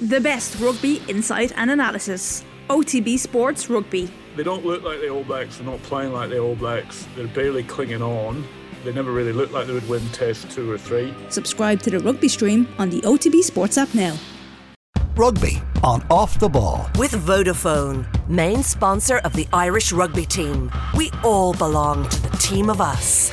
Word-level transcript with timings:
The 0.00 0.20
best 0.20 0.58
rugby 0.58 1.00
insight 1.06 1.52
and 1.56 1.70
analysis. 1.70 2.44
OTB 2.68 3.16
Sports 3.16 3.70
Rugby. 3.70 4.10
They 4.34 4.42
don't 4.42 4.66
look 4.66 4.82
like 4.82 5.00
the 5.00 5.08
All 5.08 5.22
Blacks. 5.22 5.58
They're 5.58 5.66
not 5.66 5.80
playing 5.84 6.12
like 6.12 6.30
the 6.30 6.38
All 6.40 6.56
Blacks. 6.56 7.06
They're 7.14 7.28
barely 7.28 7.62
clinging 7.62 8.02
on. 8.02 8.44
They 8.84 8.92
never 8.92 9.12
really 9.12 9.32
looked 9.32 9.52
like 9.52 9.68
they 9.68 9.72
would 9.72 9.88
win 9.88 10.06
Test 10.08 10.50
two 10.50 10.68
or 10.70 10.78
three. 10.78 11.14
Subscribe 11.28 11.80
to 11.82 11.90
the 11.90 12.00
rugby 12.00 12.26
stream 12.26 12.68
on 12.78 12.90
the 12.90 13.00
OTB 13.02 13.42
Sports 13.42 13.78
app 13.78 13.94
now. 13.94 14.16
Rugby 15.14 15.62
on 15.84 16.04
Off 16.10 16.40
the 16.40 16.48
Ball. 16.48 16.90
With 16.98 17.12
Vodafone, 17.12 18.04
main 18.28 18.64
sponsor 18.64 19.18
of 19.18 19.32
the 19.34 19.46
Irish 19.52 19.92
rugby 19.92 20.26
team. 20.26 20.72
We 20.96 21.12
all 21.22 21.54
belong 21.54 22.08
to 22.08 22.22
the 22.22 22.36
team 22.38 22.68
of 22.68 22.80
us. 22.80 23.30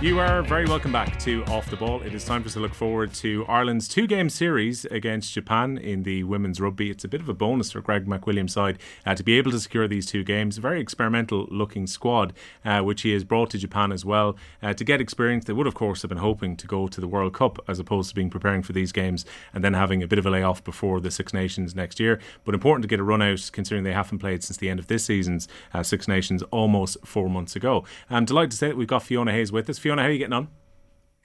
You 0.00 0.20
are 0.20 0.42
very 0.42 0.64
welcome 0.64 0.92
back 0.92 1.18
to 1.20 1.44
Off 1.46 1.68
the 1.70 1.76
Ball. 1.76 2.02
It 2.02 2.14
is 2.14 2.24
time 2.24 2.44
for 2.44 2.46
us 2.46 2.52
to 2.52 2.60
look 2.60 2.72
forward 2.72 3.12
to 3.14 3.44
Ireland's 3.48 3.88
two 3.88 4.06
game 4.06 4.30
series 4.30 4.84
against 4.84 5.32
Japan 5.32 5.76
in 5.76 6.04
the 6.04 6.22
women's 6.22 6.60
rugby. 6.60 6.88
It's 6.88 7.02
a 7.02 7.08
bit 7.08 7.20
of 7.20 7.28
a 7.28 7.34
bonus 7.34 7.72
for 7.72 7.80
Greg 7.80 8.06
McWilliams' 8.06 8.50
side 8.50 8.78
uh, 9.04 9.16
to 9.16 9.24
be 9.24 9.36
able 9.38 9.50
to 9.50 9.58
secure 9.58 9.88
these 9.88 10.06
two 10.06 10.22
games. 10.22 10.56
A 10.56 10.60
very 10.60 10.80
experimental 10.80 11.48
looking 11.50 11.88
squad, 11.88 12.32
uh, 12.64 12.80
which 12.82 13.02
he 13.02 13.12
has 13.12 13.24
brought 13.24 13.50
to 13.50 13.58
Japan 13.58 13.90
as 13.90 14.04
well 14.04 14.36
uh, 14.62 14.72
to 14.72 14.84
get 14.84 15.00
experience. 15.00 15.46
They 15.46 15.52
would, 15.52 15.66
of 15.66 15.74
course, 15.74 16.02
have 16.02 16.10
been 16.10 16.18
hoping 16.18 16.56
to 16.58 16.68
go 16.68 16.86
to 16.86 17.00
the 17.00 17.08
World 17.08 17.34
Cup 17.34 17.58
as 17.66 17.80
opposed 17.80 18.10
to 18.10 18.14
being 18.14 18.30
preparing 18.30 18.62
for 18.62 18.72
these 18.72 18.92
games 18.92 19.26
and 19.52 19.64
then 19.64 19.74
having 19.74 20.00
a 20.00 20.06
bit 20.06 20.20
of 20.20 20.26
a 20.26 20.30
layoff 20.30 20.62
before 20.62 21.00
the 21.00 21.10
Six 21.10 21.34
Nations 21.34 21.74
next 21.74 21.98
year. 21.98 22.20
But 22.44 22.54
important 22.54 22.84
to 22.84 22.88
get 22.88 23.00
a 23.00 23.04
run 23.04 23.20
out 23.20 23.50
considering 23.52 23.82
they 23.82 23.94
haven't 23.94 24.20
played 24.20 24.44
since 24.44 24.58
the 24.58 24.70
end 24.70 24.78
of 24.78 24.86
this 24.86 25.06
season's 25.06 25.48
uh, 25.74 25.82
Six 25.82 26.06
Nations 26.06 26.44
almost 26.52 26.98
four 27.04 27.28
months 27.28 27.56
ago. 27.56 27.82
I'm 28.08 28.26
delighted 28.26 28.52
to 28.52 28.56
say 28.56 28.68
that 28.68 28.76
we've 28.76 28.86
got 28.86 29.02
Fiona 29.02 29.32
Hayes 29.32 29.50
with 29.50 29.68
us. 29.68 29.87
Fiona, 29.88 30.02
how 30.02 30.08
are 30.08 30.10
you 30.10 30.18
getting 30.18 30.34
on? 30.34 30.48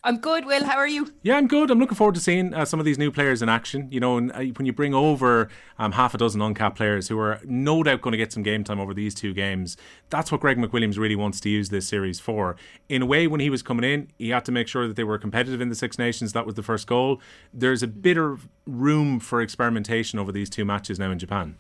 I'm 0.06 0.20
good, 0.20 0.46
Will. 0.46 0.64
How 0.64 0.78
are 0.78 0.88
you? 0.88 1.14
Yeah, 1.22 1.36
I'm 1.36 1.50
good. 1.50 1.70
I'm 1.70 1.80
looking 1.80 1.98
forward 1.98 2.16
to 2.16 2.22
seeing 2.22 2.54
uh, 2.54 2.64
some 2.64 2.80
of 2.80 2.86
these 2.86 2.98
new 2.98 3.12
players 3.12 3.42
in 3.42 3.50
action. 3.50 3.90
You 3.92 4.00
know, 4.00 4.16
and 4.16 4.32
uh, 4.32 4.40
when 4.56 4.66
you 4.66 4.72
bring 4.72 4.94
over 4.94 5.50
um, 5.78 5.92
half 5.92 6.14
a 6.14 6.18
dozen 6.18 6.42
uncapped 6.42 6.78
players 6.78 7.10
who 7.10 7.20
are 7.20 7.42
no 7.44 7.84
doubt 7.84 8.00
going 8.00 8.14
to 8.14 8.18
get 8.18 8.32
some 8.32 8.42
game 8.42 8.64
time 8.64 8.80
over 8.80 8.94
these 8.94 9.14
two 9.14 9.34
games, 9.34 9.76
that's 10.10 10.32
what 10.32 10.40
Greg 10.40 10.58
McWilliams 10.58 10.98
really 10.98 11.18
wants 11.18 11.42
to 11.42 11.50
use 11.50 11.68
this 11.68 11.86
series 11.86 12.22
for. 12.22 12.56
In 12.88 13.02
a 13.02 13.06
way, 13.06 13.28
when 13.28 13.42
he 13.42 13.50
was 13.50 13.62
coming 13.62 13.84
in, 13.84 14.08
he 14.18 14.30
had 14.30 14.46
to 14.46 14.54
make 14.54 14.70
sure 14.70 14.88
that 14.88 14.96
they 14.96 15.04
were 15.04 15.18
competitive 15.18 15.60
in 15.60 15.68
the 15.68 15.76
Six 15.76 16.00
Nations. 16.00 16.32
That 16.32 16.46
was 16.46 16.56
the 16.56 16.64
first 16.64 16.88
goal. 16.88 17.20
There's 17.54 17.84
a 17.84 17.88
bit 17.88 18.18
of 18.18 18.48
room 18.66 19.20
for 19.20 19.42
experimentation 19.42 20.20
over 20.20 20.32
these 20.32 20.50
two 20.50 20.64
matches 20.64 20.98
now 20.98 21.12
in 21.12 21.20
Japan 21.20 21.58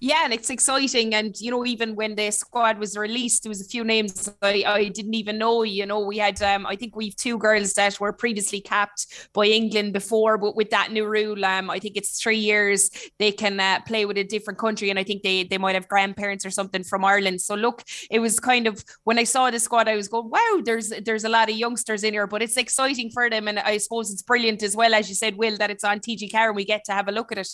yeah, 0.00 0.24
and 0.24 0.32
it's 0.32 0.50
exciting. 0.50 1.14
And 1.14 1.34
you 1.40 1.50
know, 1.50 1.66
even 1.66 1.96
when 1.96 2.14
the 2.14 2.30
squad 2.30 2.78
was 2.78 2.96
released, 2.96 3.42
there 3.42 3.50
was 3.50 3.60
a 3.60 3.64
few 3.64 3.82
names 3.82 4.30
I, 4.42 4.62
I 4.66 4.88
didn't 4.88 5.14
even 5.14 5.38
know. 5.38 5.64
You 5.64 5.86
know, 5.86 6.00
we 6.00 6.18
had 6.18 6.40
um, 6.42 6.66
I 6.66 6.76
think 6.76 6.94
we've 6.94 7.16
two 7.16 7.36
girls 7.38 7.74
that 7.74 7.98
were 7.98 8.12
previously 8.12 8.60
capped 8.60 9.28
by 9.32 9.46
England 9.46 9.92
before, 9.92 10.38
but 10.38 10.54
with 10.54 10.70
that 10.70 10.92
new 10.92 11.06
rule, 11.06 11.44
um, 11.44 11.68
I 11.68 11.78
think 11.78 11.96
it's 11.96 12.20
three 12.20 12.38
years 12.38 12.90
they 13.18 13.32
can 13.32 13.58
uh, 13.58 13.80
play 13.86 14.04
with 14.04 14.18
a 14.18 14.24
different 14.24 14.58
country, 14.58 14.90
and 14.90 14.98
I 14.98 15.04
think 15.04 15.22
they 15.22 15.42
they 15.44 15.58
might 15.58 15.74
have 15.74 15.88
grandparents 15.88 16.46
or 16.46 16.50
something 16.50 16.84
from 16.84 17.04
Ireland. 17.04 17.40
So 17.40 17.54
look, 17.56 17.82
it 18.10 18.20
was 18.20 18.38
kind 18.38 18.68
of 18.68 18.84
when 19.04 19.18
I 19.18 19.24
saw 19.24 19.50
the 19.50 19.58
squad, 19.58 19.88
I 19.88 19.96
was 19.96 20.08
going, 20.08 20.30
wow, 20.30 20.60
there's 20.64 20.92
there's 21.04 21.24
a 21.24 21.28
lot 21.28 21.50
of 21.50 21.56
youngsters 21.56 22.04
in 22.04 22.14
here, 22.14 22.28
but 22.28 22.42
it's 22.42 22.56
exciting 22.56 23.10
for 23.10 23.28
them, 23.28 23.48
and 23.48 23.58
I 23.58 23.78
suppose 23.78 24.12
it's 24.12 24.22
brilliant 24.22 24.62
as 24.62 24.76
well 24.76 24.94
as 24.94 25.08
you 25.08 25.16
said, 25.16 25.36
Will, 25.36 25.56
that 25.56 25.70
it's 25.70 25.84
on 25.84 25.98
TG4 25.98 26.48
and 26.48 26.56
we 26.56 26.64
get 26.64 26.84
to 26.84 26.92
have 26.92 27.08
a 27.08 27.12
look 27.12 27.32
at 27.32 27.38
it. 27.38 27.48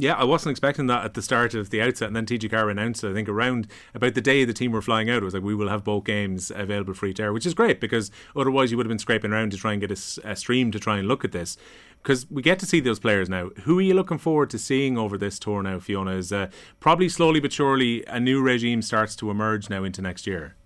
Yeah, 0.00 0.14
I 0.14 0.24
wasn't 0.24 0.52
expecting 0.52 0.86
that 0.86 1.04
at 1.04 1.12
the 1.12 1.20
start 1.20 1.52
of 1.52 1.68
the 1.68 1.82
outset, 1.82 2.06
and 2.06 2.16
then 2.16 2.24
TG4 2.24 2.70
announced 2.70 3.04
it. 3.04 3.10
I 3.10 3.12
think 3.12 3.28
around 3.28 3.66
about 3.92 4.14
the 4.14 4.22
day 4.22 4.46
the 4.46 4.54
team 4.54 4.72
were 4.72 4.80
flying 4.80 5.10
out, 5.10 5.18
it 5.18 5.24
was 5.24 5.34
like 5.34 5.42
we 5.42 5.54
will 5.54 5.68
have 5.68 5.84
both 5.84 6.04
games 6.04 6.50
available 6.50 6.94
free 6.94 7.12
to 7.12 7.24
air, 7.24 7.34
which 7.34 7.44
is 7.44 7.52
great 7.52 7.82
because 7.82 8.10
otherwise 8.34 8.70
you 8.70 8.78
would 8.78 8.86
have 8.86 8.90
been 8.90 8.98
scraping 8.98 9.30
around 9.30 9.50
to 9.50 9.58
try 9.58 9.72
and 9.72 9.80
get 9.82 9.90
a, 9.90 10.30
a 10.30 10.36
stream 10.36 10.70
to 10.70 10.78
try 10.78 10.96
and 10.96 11.06
look 11.06 11.22
at 11.22 11.32
this. 11.32 11.58
Because 12.02 12.26
we 12.30 12.40
get 12.40 12.58
to 12.60 12.66
see 12.66 12.80
those 12.80 12.98
players 12.98 13.28
now. 13.28 13.50
Who 13.64 13.78
are 13.78 13.82
you 13.82 13.92
looking 13.92 14.16
forward 14.16 14.48
to 14.50 14.58
seeing 14.58 14.96
over 14.96 15.18
this 15.18 15.38
tour 15.38 15.62
now, 15.62 15.78
Fiona? 15.78 16.12
Is 16.12 16.32
uh, 16.32 16.46
probably 16.80 17.10
slowly 17.10 17.38
but 17.38 17.52
surely 17.52 18.02
a 18.06 18.18
new 18.18 18.40
regime 18.40 18.80
starts 18.80 19.14
to 19.16 19.30
emerge 19.30 19.68
now 19.68 19.84
into 19.84 20.00
next 20.00 20.26
year. 20.26 20.56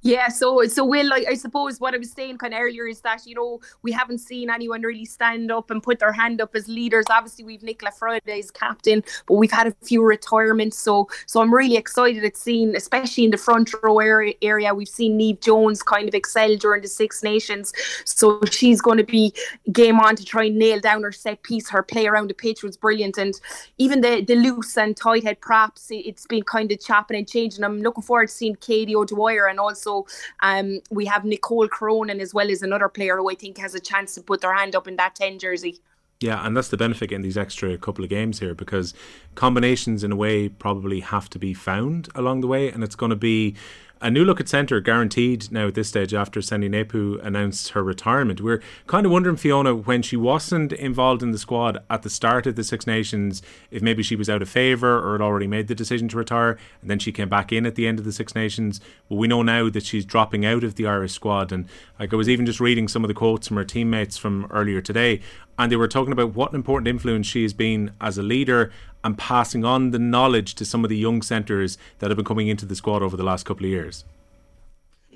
Yeah, 0.00 0.28
so 0.28 0.64
so 0.66 0.84
Will, 0.84 1.08
like, 1.08 1.26
I 1.28 1.34
suppose 1.34 1.80
what 1.80 1.94
I 1.94 1.98
was 1.98 2.10
saying 2.10 2.38
kind 2.38 2.54
of 2.54 2.60
earlier 2.60 2.86
is 2.86 3.00
that 3.02 3.26
you 3.26 3.34
know 3.34 3.60
we 3.82 3.92
haven't 3.92 4.18
seen 4.18 4.50
anyone 4.50 4.82
really 4.82 5.04
stand 5.04 5.50
up 5.50 5.70
and 5.70 5.82
put 5.82 5.98
their 5.98 6.12
hand 6.12 6.40
up 6.40 6.54
as 6.54 6.68
leaders. 6.68 7.04
Obviously, 7.10 7.44
we've 7.44 7.60
Nichola 7.60 7.92
Fryday 7.96 8.38
as 8.38 8.50
captain, 8.50 9.04
but 9.26 9.34
we've 9.34 9.52
had 9.52 9.66
a 9.66 9.74
few 9.82 10.04
retirements. 10.04 10.78
So 10.78 11.08
so 11.26 11.40
I'm 11.40 11.52
really 11.52 11.76
excited 11.76 12.24
at 12.24 12.36
seeing, 12.36 12.74
especially 12.74 13.24
in 13.24 13.30
the 13.30 13.36
front 13.36 13.72
row 13.82 13.98
area. 13.98 14.34
area 14.42 14.74
we've 14.74 14.88
seen 14.88 15.16
Neve 15.16 15.40
Jones 15.40 15.82
kind 15.82 16.08
of 16.08 16.14
excel 16.14 16.56
during 16.56 16.82
the 16.82 16.88
Six 16.88 17.22
Nations, 17.22 17.72
so 18.04 18.40
she's 18.50 18.80
going 18.80 18.98
to 18.98 19.04
be 19.04 19.32
game 19.70 20.00
on 20.00 20.16
to 20.16 20.24
try 20.24 20.44
and 20.44 20.58
nail 20.58 20.80
down 20.80 21.02
her 21.02 21.12
set 21.12 21.42
piece. 21.42 21.68
Her 21.68 21.82
play 21.82 22.06
around 22.06 22.30
the 22.30 22.34
pitch 22.34 22.62
was 22.62 22.76
brilliant, 22.76 23.18
and 23.18 23.38
even 23.78 24.00
the 24.00 24.22
the 24.22 24.36
loose 24.36 24.76
and 24.76 24.96
tight 24.96 25.24
head 25.24 25.40
props, 25.40 25.88
it's 25.90 26.26
been 26.26 26.42
kind 26.42 26.70
of 26.72 26.80
chopping 26.80 27.16
and 27.16 27.28
changing. 27.28 27.64
I'm 27.64 27.82
looking 27.82 28.02
forward 28.02 28.28
to 28.28 28.34
seeing 28.34 28.56
Katie 28.56 28.96
O'Dwyer 28.96 29.46
and 29.48 29.58
also 29.58 29.81
also 29.86 30.06
um, 30.40 30.80
we 30.90 31.04
have 31.06 31.24
Nicole 31.24 31.68
Cronin 31.68 32.20
as 32.20 32.34
well 32.34 32.50
as 32.50 32.62
another 32.62 32.88
player 32.88 33.16
who 33.16 33.30
I 33.30 33.34
think 33.34 33.58
has 33.58 33.74
a 33.74 33.80
chance 33.80 34.14
to 34.14 34.22
put 34.22 34.40
their 34.40 34.54
hand 34.54 34.74
up 34.74 34.88
in 34.88 34.96
that 34.96 35.14
10 35.14 35.38
jersey. 35.38 35.80
Yeah, 36.20 36.46
and 36.46 36.56
that's 36.56 36.68
the 36.68 36.76
benefit 36.76 37.10
in 37.10 37.22
these 37.22 37.36
extra 37.36 37.76
couple 37.76 38.04
of 38.04 38.10
games 38.10 38.38
here 38.38 38.54
because 38.54 38.94
combinations 39.34 40.04
in 40.04 40.12
a 40.12 40.16
way 40.16 40.48
probably 40.48 41.00
have 41.00 41.28
to 41.30 41.38
be 41.38 41.52
found 41.52 42.08
along 42.14 42.42
the 42.42 42.46
way, 42.46 42.70
and 42.70 42.84
it's 42.84 42.94
going 42.94 43.10
to 43.10 43.16
be 43.16 43.56
a 44.02 44.10
new 44.10 44.24
look 44.24 44.40
at 44.40 44.48
centre 44.48 44.80
guaranteed 44.80 45.50
now 45.52 45.68
at 45.68 45.74
this 45.74 45.88
stage 45.88 46.12
after 46.12 46.42
Sene 46.42 46.70
Naoupu 46.70 47.24
announced 47.24 47.70
her 47.70 47.82
retirement. 47.82 48.40
We're 48.40 48.60
kind 48.88 49.06
of 49.06 49.12
wondering, 49.12 49.36
Fiona, 49.36 49.74
when 49.74 50.02
she 50.02 50.16
wasn't 50.16 50.72
involved 50.72 51.22
in 51.22 51.30
the 51.30 51.38
squad 51.38 51.78
at 51.88 52.02
the 52.02 52.10
start 52.10 52.46
of 52.46 52.56
the 52.56 52.64
Six 52.64 52.86
Nations, 52.86 53.42
if 53.70 53.80
maybe 53.80 54.02
she 54.02 54.16
was 54.16 54.28
out 54.28 54.42
of 54.42 54.48
favour 54.48 54.98
or 54.98 55.12
had 55.12 55.22
already 55.22 55.46
made 55.46 55.68
the 55.68 55.74
decision 55.74 56.08
to 56.08 56.16
retire, 56.16 56.58
and 56.80 56.90
then 56.90 56.98
she 56.98 57.12
came 57.12 57.28
back 57.28 57.52
in 57.52 57.64
at 57.64 57.76
the 57.76 57.86
end 57.86 58.00
of 58.00 58.04
the 58.04 58.12
Six 58.12 58.34
Nations. 58.34 58.80
Well, 59.08 59.20
we 59.20 59.28
know 59.28 59.42
now 59.42 59.70
that 59.70 59.86
she's 59.86 60.04
dropping 60.04 60.44
out 60.44 60.64
of 60.64 60.74
the 60.74 60.86
Irish 60.86 61.12
squad, 61.12 61.52
and 61.52 61.68
like 62.00 62.12
I 62.12 62.16
was 62.16 62.28
even 62.28 62.44
just 62.44 62.60
reading 62.60 62.88
some 62.88 63.04
of 63.04 63.08
the 63.08 63.14
quotes 63.14 63.46
from 63.46 63.56
her 63.56 63.64
teammates 63.64 64.18
from 64.18 64.46
earlier 64.50 64.80
today, 64.80 65.20
and 65.58 65.70
they 65.70 65.76
were 65.76 65.88
talking 65.88 66.12
about 66.12 66.34
what 66.34 66.50
an 66.50 66.56
important 66.56 66.88
influence 66.88 67.26
she 67.26 67.42
has 67.42 67.52
been 67.52 67.92
as 68.00 68.18
a 68.18 68.22
leader 68.22 68.72
and 69.04 69.18
passing 69.18 69.64
on 69.64 69.90
the 69.90 69.98
knowledge 69.98 70.54
to 70.54 70.64
some 70.64 70.84
of 70.84 70.90
the 70.90 70.96
young 70.96 71.22
centres 71.22 71.78
that 71.98 72.10
have 72.10 72.16
been 72.16 72.24
coming 72.24 72.48
into 72.48 72.66
the 72.66 72.76
squad 72.76 73.02
over 73.02 73.16
the 73.16 73.24
last 73.24 73.44
couple 73.44 73.64
of 73.64 73.70
years. 73.70 74.04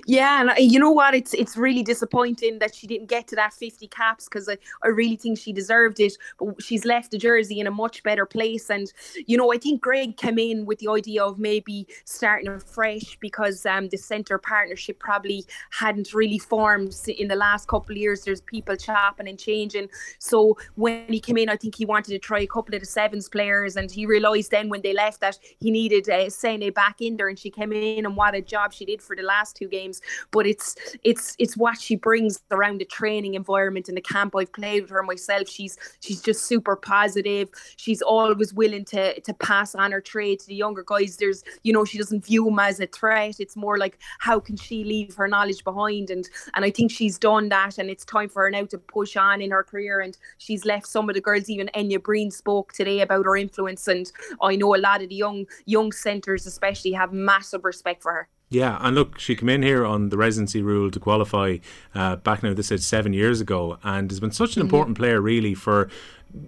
Yeah, 0.09 0.39
and 0.39 0.51
I, 0.51 0.57
you 0.59 0.79
know 0.79 0.91
what? 0.91 1.13
It's 1.13 1.33
it's 1.33 1.57
really 1.57 1.83
disappointing 1.83 2.59
that 2.59 2.73
she 2.73 2.87
didn't 2.87 3.07
get 3.07 3.27
to 3.27 3.35
that 3.35 3.51
50 3.53 3.89
caps 3.89 4.23
because 4.23 4.47
I, 4.47 4.57
I 4.81 4.87
really 4.87 5.17
think 5.17 5.37
she 5.37 5.51
deserved 5.51 5.99
it. 5.99 6.13
But 6.39 6.63
she's 6.63 6.85
left 6.85 7.11
the 7.11 7.17
jersey 7.17 7.59
in 7.59 7.67
a 7.67 7.71
much 7.71 8.03
better 8.03 8.25
place. 8.25 8.69
And, 8.69 8.91
you 9.25 9.35
know, 9.35 9.51
I 9.51 9.57
think 9.57 9.81
Greg 9.81 10.15
came 10.15 10.39
in 10.39 10.65
with 10.65 10.79
the 10.79 10.87
idea 10.87 11.25
of 11.25 11.39
maybe 11.39 11.87
starting 12.05 12.47
afresh 12.47 13.17
because 13.19 13.65
um, 13.65 13.89
the 13.89 13.97
centre 13.97 14.37
partnership 14.37 14.97
probably 14.97 15.43
hadn't 15.71 16.13
really 16.13 16.39
formed 16.39 16.95
in 17.09 17.27
the 17.27 17.35
last 17.35 17.67
couple 17.67 17.91
of 17.91 17.97
years. 17.97 18.23
There's 18.23 18.39
people 18.39 18.77
chopping 18.77 19.27
and 19.27 19.37
changing. 19.37 19.89
So 20.19 20.57
when 20.75 21.03
he 21.09 21.19
came 21.19 21.35
in, 21.35 21.49
I 21.49 21.57
think 21.57 21.75
he 21.75 21.83
wanted 21.83 22.11
to 22.11 22.19
try 22.19 22.39
a 22.39 22.47
couple 22.47 22.73
of 22.75 22.79
the 22.79 22.87
sevens 22.87 23.27
players. 23.27 23.75
And 23.75 23.91
he 23.91 24.05
realised 24.05 24.51
then 24.51 24.69
when 24.69 24.83
they 24.83 24.93
left 24.93 25.19
that 25.19 25.37
he 25.59 25.69
needed 25.69 26.09
uh, 26.09 26.29
Sene 26.29 26.71
back 26.71 27.01
in 27.01 27.17
there. 27.17 27.27
And 27.27 27.37
she 27.37 27.49
came 27.49 27.73
in 27.73 28.05
and 28.05 28.15
what 28.15 28.35
a 28.35 28.41
job 28.41 28.71
she 28.71 28.85
did 28.85 29.01
for 29.01 29.13
the 29.13 29.23
last 29.23 29.57
two 29.57 29.67
games 29.67 29.96
but 30.31 30.45
it's 30.45 30.75
it's 31.03 31.35
it's 31.39 31.57
what 31.57 31.79
she 31.79 31.95
brings 31.95 32.39
around 32.51 32.79
the 32.79 32.85
training 32.85 33.33
environment 33.33 33.87
and 33.87 33.97
the 33.97 34.01
camp 34.01 34.35
I've 34.35 34.53
played 34.53 34.83
with 34.83 34.91
her 34.91 35.03
myself. 35.03 35.47
She's 35.47 35.77
she's 35.99 36.21
just 36.21 36.43
super 36.43 36.75
positive. 36.75 37.49
She's 37.77 38.01
always 38.01 38.53
willing 38.53 38.85
to 38.85 39.19
to 39.19 39.33
pass 39.33 39.75
on 39.75 39.91
her 39.91 40.01
trade 40.01 40.39
to 40.39 40.47
the 40.47 40.55
younger 40.55 40.83
guys 40.85 41.17
there's 41.17 41.43
you 41.63 41.73
know 41.73 41.85
she 41.85 41.97
doesn't 41.97 42.25
view 42.25 42.45
them 42.45 42.59
as 42.59 42.79
a 42.79 42.87
threat. 42.87 43.35
It's 43.39 43.55
more 43.55 43.77
like 43.77 43.97
how 44.19 44.39
can 44.39 44.55
she 44.55 44.83
leave 44.83 45.15
her 45.15 45.27
knowledge 45.27 45.63
behind? 45.63 46.09
And 46.09 46.27
and 46.55 46.65
I 46.65 46.71
think 46.71 46.91
she's 46.91 47.17
done 47.17 47.49
that 47.49 47.77
and 47.77 47.89
it's 47.89 48.05
time 48.05 48.29
for 48.29 48.43
her 48.43 48.49
now 48.49 48.65
to 48.65 48.77
push 48.77 49.15
on 49.17 49.41
in 49.41 49.51
her 49.51 49.63
career. 49.63 49.99
And 49.99 50.17
she's 50.37 50.65
left 50.65 50.87
some 50.87 51.09
of 51.09 51.15
the 51.15 51.21
girls 51.21 51.49
even 51.49 51.69
Enya 51.75 52.01
Breen 52.01 52.31
spoke 52.31 52.73
today 52.73 53.01
about 53.01 53.25
her 53.25 53.35
influence. 53.35 53.87
And 53.87 54.11
I 54.41 54.55
know 54.55 54.75
a 54.75 54.77
lot 54.77 55.01
of 55.01 55.09
the 55.09 55.15
young 55.15 55.45
young 55.65 55.91
centres 55.91 56.45
especially 56.45 56.91
have 56.93 57.13
massive 57.13 57.65
respect 57.65 58.03
for 58.03 58.13
her 58.13 58.29
yeah, 58.49 58.77
and 58.79 58.95
look, 58.95 59.19
she 59.19 59.35
came 59.35 59.49
in 59.49 59.61
here 59.61 59.85
on 59.85 60.09
the 60.09 60.17
residency 60.17 60.61
rule 60.61 60.89
to 60.91 60.99
qualify 60.99 61.57
uh, 61.93 62.15
back 62.17 62.43
now. 62.43 62.53
This 62.53 62.71
is 62.71 62.85
seven 62.85 63.11
years 63.11 63.41
ago, 63.41 63.77
and 63.83 64.09
has 64.09 64.21
been 64.21 64.31
such 64.31 64.55
an 64.55 64.61
mm-hmm. 64.61 64.67
important 64.67 64.97
player, 64.97 65.19
really, 65.19 65.53
for 65.53 65.89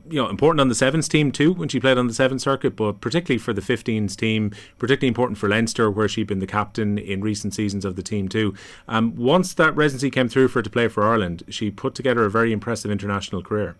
you 0.10 0.22
know 0.22 0.30
important 0.30 0.62
on 0.62 0.68
the 0.68 0.75
sevens 0.75 1.07
team 1.07 1.31
too 1.31 1.54
when 1.54 1.69
she 1.69 1.80
played 1.80 1.98
on 1.98 2.07
the 2.07 2.13
seven 2.13 2.40
circuit, 2.40 2.78
but 2.78 3.01
particularly 3.01 3.38
for 3.38 3.51
the 3.51 3.62
15s 3.62 4.16
team, 4.16 4.51
particularly 4.78 5.10
important 5.10 5.38
for 5.38 5.50
Leinster, 5.50 5.92
where 5.92 6.07
she'd 6.07 6.28
been 6.28 6.40
the 6.40 6.48
captain 6.48 6.98
in 6.98 7.22
recent 7.22 7.54
seasons 7.54 7.84
of 7.84 7.98
the 7.98 8.04
team 8.04 8.30
too. 8.30 8.54
Um, 8.88 9.16
once 9.16 9.54
that 9.56 9.75
residency 9.75 10.10
came 10.10 10.30
through 10.30 10.50
for 10.50 10.60
her 10.60 10.63
to 10.63 10.69
play 10.69 10.88
for 10.88 11.04
Ireland, 11.04 11.44
she 11.50 11.69
put 11.69 11.95
together 11.95 12.24
a 12.24 12.31
very 12.31 12.54
impressive 12.54 12.92
international 12.92 13.44
career. 13.44 13.75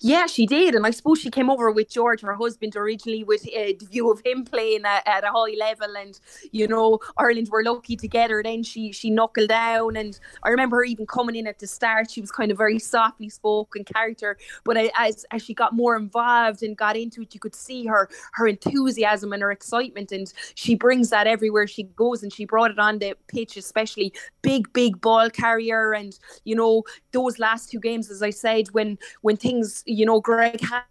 Yeah, 0.00 0.26
she 0.26 0.46
did, 0.46 0.74
and 0.74 0.86
I 0.86 0.90
suppose 0.90 1.20
she 1.20 1.30
came 1.30 1.50
over 1.50 1.70
with 1.70 1.90
George, 1.90 2.22
her 2.22 2.34
husband, 2.34 2.76
originally 2.76 3.24
with 3.24 3.46
uh, 3.48 3.72
the 3.78 3.86
view 3.90 4.10
of 4.10 4.22
him 4.24 4.44
playing 4.44 4.84
at, 4.84 5.06
at, 5.06 5.24
a 5.24 5.28
high 5.28 5.54
level, 5.58 5.96
and 5.96 6.18
you 6.50 6.68
know 6.68 6.98
Ireland 7.16 7.48
were 7.50 7.62
lucky 7.62 7.96
together. 7.96 8.42
Then 8.42 8.62
she 8.62 8.92
she 8.92 9.10
knuckled 9.10 9.48
down, 9.48 9.96
and 9.96 10.18
I 10.42 10.50
remember 10.50 10.76
her 10.76 10.84
even 10.84 11.06
coming 11.06 11.36
in 11.36 11.46
at 11.46 11.58
the 11.58 11.66
start. 11.66 12.10
She 12.10 12.20
was 12.20 12.30
kind 12.30 12.50
of 12.50 12.58
very 12.58 12.78
softly 12.78 13.28
spoken 13.28 13.84
character, 13.84 14.36
but 14.64 14.76
as 14.98 15.24
as 15.30 15.42
she 15.42 15.54
got 15.54 15.74
more 15.74 15.96
involved 15.96 16.62
and 16.62 16.76
got 16.76 16.96
into 16.96 17.22
it, 17.22 17.34
you 17.34 17.40
could 17.40 17.54
see 17.54 17.86
her 17.86 18.08
her 18.32 18.46
enthusiasm 18.46 19.32
and 19.32 19.42
her 19.42 19.50
excitement, 19.50 20.12
and 20.12 20.32
she 20.54 20.74
brings 20.74 21.10
that 21.10 21.26
everywhere 21.26 21.66
she 21.66 21.84
goes, 21.84 22.22
and 22.22 22.32
she 22.32 22.44
brought 22.44 22.70
it 22.70 22.78
on 22.78 22.98
the 22.98 23.16
pitch, 23.28 23.56
especially 23.56 24.12
big 24.42 24.72
big 24.72 25.00
ball 25.00 25.30
carrier, 25.30 25.92
and 25.92 26.18
you 26.44 26.54
know 26.54 26.82
those 27.12 27.38
last 27.38 27.70
two 27.70 27.80
games, 27.80 28.10
as 28.10 28.22
I 28.22 28.30
said, 28.30 28.68
when 28.72 28.98
when 29.22 29.36
things 29.36 29.71
you 29.86 30.04
know, 30.06 30.20
Greg 30.20 30.60
had 30.60 30.82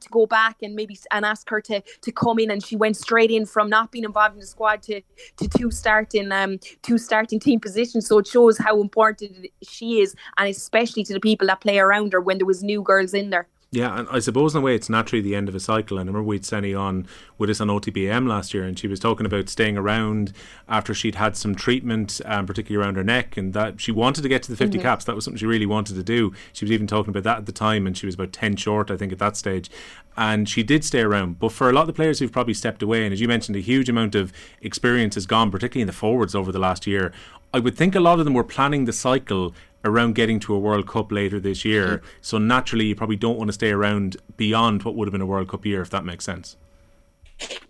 to 0.00 0.08
go 0.08 0.26
back 0.26 0.56
and 0.62 0.74
maybe 0.74 0.98
and 1.10 1.24
ask 1.24 1.48
her 1.50 1.60
to 1.60 1.82
to 2.00 2.12
come 2.12 2.38
in 2.38 2.50
and 2.50 2.64
she 2.64 2.76
went 2.76 2.96
straight 2.96 3.30
in 3.30 3.44
from 3.46 3.68
not 3.68 3.92
being 3.92 4.04
involved 4.04 4.34
in 4.34 4.40
the 4.40 4.46
squad 4.46 4.82
to 4.82 5.02
to 5.36 5.48
two 5.48 5.70
starting 5.70 6.32
um 6.32 6.58
two 6.82 6.98
starting 6.98 7.38
team 7.38 7.60
positions. 7.60 8.06
So 8.06 8.18
it 8.18 8.26
shows 8.26 8.58
how 8.58 8.80
important 8.80 9.46
she 9.62 10.00
is 10.00 10.14
and 10.38 10.48
especially 10.48 11.04
to 11.04 11.12
the 11.12 11.20
people 11.20 11.46
that 11.48 11.60
play 11.60 11.78
around 11.78 12.12
her 12.12 12.20
when 12.20 12.38
there 12.38 12.46
was 12.46 12.62
new 12.62 12.82
girls 12.82 13.14
in 13.14 13.30
there 13.30 13.46
yeah, 13.72 14.00
and 14.00 14.08
I 14.10 14.18
suppose 14.18 14.52
in 14.52 14.58
a 14.58 14.64
way 14.64 14.74
it's 14.74 14.88
naturally 14.88 15.22
the 15.22 15.36
end 15.36 15.48
of 15.48 15.54
a 15.54 15.60
cycle. 15.60 15.96
And 15.96 16.08
I 16.08 16.10
remember 16.10 16.26
we'd 16.26 16.44
Sene 16.44 16.74
on 16.74 17.06
with 17.38 17.48
us 17.50 17.60
on 17.60 17.68
OTB 17.68 18.08
AM 18.08 18.26
last 18.26 18.52
year, 18.52 18.64
and 18.64 18.76
she 18.76 18.88
was 18.88 18.98
talking 18.98 19.24
about 19.24 19.48
staying 19.48 19.76
around 19.76 20.32
after 20.68 20.92
she'd 20.92 21.14
had 21.14 21.36
some 21.36 21.54
treatment, 21.54 22.20
um, 22.24 22.46
particularly 22.46 22.84
around 22.84 22.96
her 22.96 23.04
neck, 23.04 23.36
and 23.36 23.52
that 23.52 23.80
she 23.80 23.92
wanted 23.92 24.22
to 24.22 24.28
get 24.28 24.42
to 24.42 24.50
the 24.50 24.56
50 24.56 24.76
mm-hmm. 24.76 24.82
caps. 24.82 25.04
That 25.04 25.14
was 25.14 25.24
something 25.24 25.38
she 25.38 25.46
really 25.46 25.66
wanted 25.66 25.94
to 25.94 26.02
do. 26.02 26.32
She 26.52 26.64
was 26.64 26.72
even 26.72 26.88
talking 26.88 27.10
about 27.10 27.22
that 27.22 27.38
at 27.38 27.46
the 27.46 27.52
time, 27.52 27.86
and 27.86 27.96
she 27.96 28.06
was 28.06 28.16
about 28.16 28.32
10 28.32 28.56
short, 28.56 28.90
I 28.90 28.96
think, 28.96 29.12
at 29.12 29.20
that 29.20 29.36
stage. 29.36 29.70
And 30.16 30.48
she 30.48 30.64
did 30.64 30.84
stay 30.84 31.02
around. 31.02 31.38
But 31.38 31.52
for 31.52 31.70
a 31.70 31.72
lot 31.72 31.82
of 31.82 31.86
the 31.86 31.92
players 31.92 32.18
who've 32.18 32.32
probably 32.32 32.54
stepped 32.54 32.82
away, 32.82 33.04
and 33.04 33.12
as 33.12 33.20
you 33.20 33.28
mentioned, 33.28 33.54
a 33.54 33.60
huge 33.60 33.88
amount 33.88 34.16
of 34.16 34.32
experience 34.62 35.14
has 35.14 35.26
gone, 35.26 35.48
particularly 35.52 35.82
in 35.82 35.86
the 35.86 35.92
forwards 35.92 36.34
over 36.34 36.50
the 36.50 36.58
last 36.58 36.88
year. 36.88 37.12
I 37.52 37.58
would 37.58 37.76
think 37.76 37.94
a 37.94 38.00
lot 38.00 38.18
of 38.18 38.24
them 38.24 38.34
were 38.34 38.44
planning 38.44 38.84
the 38.84 38.92
cycle 38.92 39.54
around 39.84 40.14
getting 40.14 40.38
to 40.40 40.54
a 40.54 40.58
World 40.58 40.86
Cup 40.86 41.10
later 41.10 41.40
this 41.40 41.64
year. 41.64 41.98
Mm-hmm. 41.98 42.06
So 42.20 42.38
naturally, 42.38 42.86
you 42.86 42.94
probably 42.94 43.16
don't 43.16 43.38
want 43.38 43.48
to 43.48 43.52
stay 43.52 43.70
around 43.70 44.16
beyond 44.36 44.82
what 44.82 44.94
would 44.94 45.08
have 45.08 45.12
been 45.12 45.20
a 45.20 45.26
World 45.26 45.48
Cup 45.48 45.64
year, 45.64 45.82
if 45.82 45.90
that 45.90 46.04
makes 46.04 46.24
sense. 46.24 46.56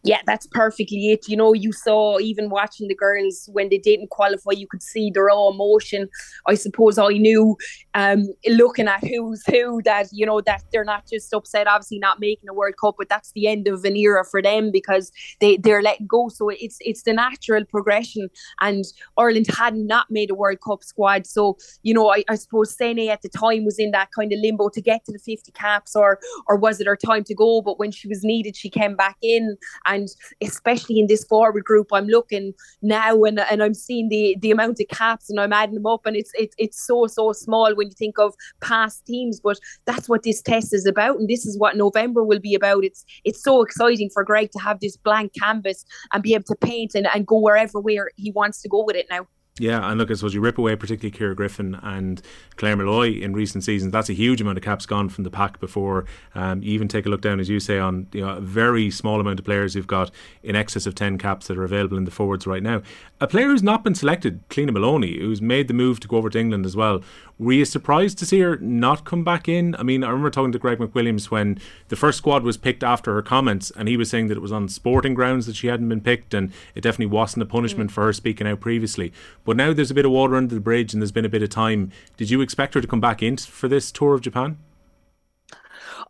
Yeah, 0.02 0.20
that's 0.26 0.46
perfectly 0.46 1.10
it. 1.10 1.28
You 1.28 1.36
know, 1.36 1.52
you 1.52 1.72
saw 1.72 2.18
even 2.18 2.48
watching 2.48 2.88
the 2.88 2.94
girls 2.94 3.48
when 3.52 3.68
they 3.68 3.78
didn't 3.78 4.10
qualify, 4.10 4.52
you 4.52 4.66
could 4.66 4.82
see 4.82 5.10
their 5.10 5.24
raw 5.26 5.48
emotion. 5.48 6.08
I 6.46 6.54
suppose 6.54 6.98
I 6.98 7.08
knew, 7.08 7.56
um, 7.94 8.24
looking 8.48 8.88
at 8.88 9.04
who's 9.04 9.42
who, 9.46 9.82
that 9.84 10.08
you 10.12 10.24
know 10.24 10.40
that 10.40 10.62
they're 10.72 10.84
not 10.84 11.04
just 11.10 11.32
upset, 11.34 11.66
obviously 11.66 11.98
not 11.98 12.18
making 12.18 12.48
a 12.48 12.54
World 12.54 12.74
Cup, 12.80 12.94
but 12.98 13.08
that's 13.08 13.32
the 13.32 13.46
end 13.46 13.68
of 13.68 13.84
an 13.84 13.96
era 13.96 14.24
for 14.24 14.40
them 14.40 14.70
because 14.72 15.12
they 15.40 15.58
they're 15.58 15.82
letting 15.82 16.06
go. 16.06 16.28
So 16.28 16.48
it's 16.48 16.78
it's 16.80 17.02
the 17.02 17.12
natural 17.12 17.64
progression. 17.64 18.28
And 18.60 18.84
Ireland 19.18 19.46
had 19.48 19.76
not 19.76 20.06
made 20.10 20.30
a 20.30 20.34
World 20.34 20.58
Cup 20.66 20.82
squad, 20.82 21.26
so 21.26 21.58
you 21.82 21.92
know 21.92 22.10
I, 22.10 22.24
I 22.28 22.36
suppose 22.36 22.74
Sene 22.74 23.10
at 23.10 23.22
the 23.22 23.28
time 23.28 23.64
was 23.64 23.78
in 23.78 23.90
that 23.90 24.08
kind 24.16 24.32
of 24.32 24.38
limbo 24.40 24.70
to 24.70 24.80
get 24.80 25.04
to 25.04 25.12
the 25.12 25.18
fifty 25.18 25.52
caps, 25.52 25.94
or 25.94 26.18
or 26.48 26.56
was 26.56 26.80
it 26.80 26.86
her 26.86 26.96
time 26.96 27.24
to 27.24 27.34
go? 27.34 27.60
But 27.60 27.78
when 27.78 27.90
she 27.90 28.08
was 28.08 28.24
needed, 28.24 28.56
she 28.56 28.70
came 28.70 28.96
back 28.96 29.16
in 29.20 29.56
and 29.86 30.08
especially 30.40 30.98
in 30.98 31.06
this 31.06 31.24
forward 31.24 31.64
group, 31.64 31.88
I'm 31.92 32.06
looking 32.06 32.52
now 32.82 33.22
and, 33.24 33.40
and 33.40 33.62
I'm 33.62 33.74
seeing 33.74 34.08
the 34.08 34.36
the 34.40 34.50
amount 34.50 34.80
of 34.80 34.88
caps 34.88 35.30
and 35.30 35.40
I'm 35.40 35.52
adding 35.52 35.74
them 35.74 35.86
up, 35.86 36.06
and 36.06 36.16
it's 36.16 36.30
it's 36.34 36.54
it's 36.58 36.86
so 36.86 37.06
so 37.06 37.32
small 37.32 37.74
when 37.74 37.88
you 37.88 37.94
think 37.94 38.18
of 38.18 38.34
past 38.60 39.06
teams. 39.06 39.40
But 39.40 39.58
that's 39.84 40.08
what 40.08 40.22
this 40.22 40.42
test 40.42 40.74
is 40.74 40.86
about, 40.86 41.18
and 41.18 41.28
this 41.28 41.46
is 41.46 41.58
what 41.58 41.76
November 41.76 42.24
will 42.24 42.40
be 42.40 42.54
about. 42.54 42.84
It's 42.84 43.04
it's 43.24 43.42
so 43.42 43.62
exciting 43.62 44.10
for 44.12 44.24
Greg 44.24 44.50
to 44.52 44.58
have 44.58 44.80
this 44.80 44.96
blank 44.96 45.32
canvas 45.38 45.84
and 46.12 46.22
be 46.22 46.34
able 46.34 46.44
to 46.44 46.56
paint 46.56 46.94
and, 46.94 47.06
and 47.14 47.26
go 47.26 47.38
wherever 47.38 47.80
where 47.80 48.10
he 48.16 48.30
wants 48.32 48.60
to 48.62 48.68
go 48.68 48.84
with 48.84 48.96
it 48.96 49.06
now. 49.10 49.26
Yeah, 49.60 49.90
and 49.90 49.98
look, 49.98 50.10
I 50.10 50.14
suppose 50.14 50.32
you 50.32 50.40
rip 50.40 50.56
away 50.56 50.74
particularly 50.74 51.10
Ciara 51.10 51.36
Griffin 51.36 51.78
and 51.82 52.22
Claire 52.56 52.76
Molloy 52.76 53.20
in 53.20 53.34
recent 53.34 53.62
seasons. 53.62 53.92
That's 53.92 54.08
a 54.08 54.14
huge 54.14 54.40
amount 54.40 54.56
of 54.56 54.64
caps 54.64 54.86
gone 54.86 55.10
from 55.10 55.22
the 55.22 55.30
pack 55.30 55.60
before. 55.60 56.06
Um, 56.34 56.62
you 56.62 56.72
even 56.72 56.88
take 56.88 57.04
a 57.04 57.10
look 57.10 57.20
down, 57.20 57.40
as 57.40 57.50
you 57.50 57.60
say, 57.60 57.78
on 57.78 58.06
you 58.12 58.22
know, 58.22 58.38
a 58.38 58.40
very 58.40 58.90
small 58.90 59.20
amount 59.20 59.38
of 59.38 59.44
players 59.44 59.74
who've 59.74 59.86
got 59.86 60.10
in 60.42 60.56
excess 60.56 60.86
of 60.86 60.94
10 60.94 61.18
caps 61.18 61.46
that 61.48 61.58
are 61.58 61.64
available 61.64 61.98
in 61.98 62.06
the 62.06 62.10
forwards 62.10 62.46
right 62.46 62.62
now. 62.62 62.80
A 63.20 63.26
player 63.26 63.48
who's 63.48 63.62
not 63.62 63.84
been 63.84 63.94
selected, 63.94 64.48
Cliodhna 64.48 64.72
Moloney, 64.72 65.18
who's 65.18 65.42
made 65.42 65.68
the 65.68 65.74
move 65.74 66.00
to 66.00 66.08
go 66.08 66.16
over 66.16 66.30
to 66.30 66.38
England 66.38 66.64
as 66.64 66.74
well. 66.74 67.02
Were 67.40 67.54
you 67.54 67.64
surprised 67.64 68.18
to 68.18 68.26
see 68.26 68.40
her 68.40 68.58
not 68.58 69.06
come 69.06 69.24
back 69.24 69.48
in? 69.48 69.74
I 69.76 69.82
mean, 69.82 70.04
I 70.04 70.08
remember 70.08 70.28
talking 70.28 70.52
to 70.52 70.58
Greg 70.58 70.76
McWilliams 70.76 71.30
when 71.30 71.58
the 71.88 71.96
first 71.96 72.18
squad 72.18 72.42
was 72.42 72.58
picked 72.58 72.84
after 72.84 73.14
her 73.14 73.22
comments, 73.22 73.72
and 73.74 73.88
he 73.88 73.96
was 73.96 74.10
saying 74.10 74.26
that 74.26 74.36
it 74.36 74.42
was 74.42 74.52
on 74.52 74.68
sporting 74.68 75.14
grounds 75.14 75.46
that 75.46 75.56
she 75.56 75.68
hadn't 75.68 75.88
been 75.88 76.02
picked, 76.02 76.34
and 76.34 76.52
it 76.74 76.82
definitely 76.82 77.06
wasn't 77.06 77.42
a 77.42 77.46
punishment 77.46 77.88
mm. 77.88 77.94
for 77.94 78.04
her 78.04 78.12
speaking 78.12 78.46
out 78.46 78.60
previously. 78.60 79.10
But 79.46 79.56
now 79.56 79.72
there's 79.72 79.90
a 79.90 79.94
bit 79.94 80.04
of 80.04 80.12
water 80.12 80.36
under 80.36 80.54
the 80.54 80.60
bridge, 80.60 80.92
and 80.92 81.00
there's 81.00 81.12
been 81.12 81.24
a 81.24 81.30
bit 81.30 81.42
of 81.42 81.48
time. 81.48 81.90
Did 82.18 82.28
you 82.28 82.42
expect 82.42 82.74
her 82.74 82.82
to 82.82 82.86
come 82.86 83.00
back 83.00 83.22
in 83.22 83.38
for 83.38 83.68
this 83.68 83.90
tour 83.90 84.12
of 84.12 84.20
Japan? 84.20 84.58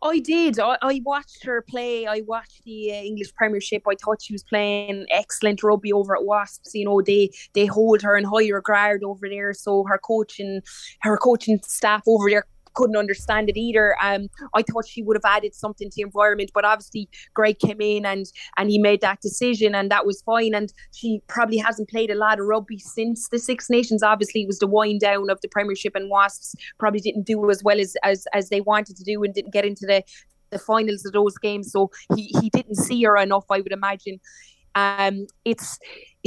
I 0.03 0.19
did. 0.19 0.59
I, 0.59 0.77
I, 0.81 1.01
watched 1.05 1.43
her 1.43 1.61
play. 1.61 2.07
I 2.07 2.21
watched 2.25 2.63
the 2.63 2.91
uh, 2.91 2.95
English 2.95 3.33
Premiership. 3.35 3.83
I 3.87 3.93
thought 3.95 4.21
she 4.21 4.33
was 4.33 4.43
playing 4.43 5.05
excellent 5.11 5.61
rugby 5.61 5.93
over 5.93 6.15
at 6.15 6.25
Wasps. 6.25 6.73
You 6.73 6.85
know, 6.85 7.01
they 7.01 7.29
they 7.53 7.67
hold 7.67 8.01
her 8.01 8.17
in 8.17 8.23
high 8.23 8.49
regard 8.49 9.03
over 9.03 9.29
there. 9.29 9.53
So 9.53 9.83
her 9.83 9.99
coaching, 9.99 10.61
her 11.01 11.17
coaching 11.17 11.59
staff 11.63 12.01
over 12.07 12.29
there 12.29 12.45
couldn't 12.73 12.97
understand 12.97 13.49
it 13.49 13.57
either. 13.57 13.95
Um, 14.01 14.27
I 14.55 14.63
thought 14.63 14.87
she 14.87 15.03
would 15.03 15.17
have 15.17 15.25
added 15.25 15.55
something 15.55 15.89
to 15.89 15.95
the 15.95 16.01
environment, 16.01 16.51
but 16.53 16.65
obviously 16.65 17.09
Greg 17.33 17.59
came 17.59 17.81
in 17.81 18.05
and 18.05 18.25
and 18.57 18.69
he 18.69 18.79
made 18.79 19.01
that 19.01 19.21
decision, 19.21 19.75
and 19.75 19.91
that 19.91 20.05
was 20.05 20.21
fine. 20.21 20.53
And 20.53 20.71
she 20.93 21.21
probably 21.27 21.57
hasn't 21.57 21.89
played 21.89 22.11
a 22.11 22.15
lot 22.15 22.39
of 22.39 22.45
rugby 22.45 22.79
since 22.79 23.29
the 23.29 23.39
Six 23.39 23.69
Nations. 23.69 24.03
Obviously, 24.03 24.41
it 24.41 24.47
was 24.47 24.59
the 24.59 24.67
wind 24.67 25.01
down 25.01 25.29
of 25.29 25.39
the 25.41 25.49
Premiership, 25.49 25.95
and 25.95 26.09
Wasps 26.09 26.55
probably 26.79 26.99
didn't 26.99 27.25
do 27.25 27.49
as 27.49 27.63
well 27.63 27.79
as 27.79 27.95
as 28.03 28.25
as 28.33 28.49
they 28.49 28.61
wanted 28.61 28.95
to 28.97 29.03
do, 29.03 29.23
and 29.23 29.33
didn't 29.33 29.53
get 29.53 29.65
into 29.65 29.85
the 29.85 30.03
the 30.51 30.59
finals 30.59 31.05
of 31.05 31.13
those 31.13 31.37
games. 31.37 31.71
So 31.71 31.91
he 32.15 32.33
he 32.41 32.49
didn't 32.49 32.75
see 32.75 33.03
her 33.03 33.17
enough, 33.17 33.45
I 33.49 33.61
would 33.61 33.71
imagine. 33.71 34.19
Um, 34.75 35.27
it's 35.43 35.79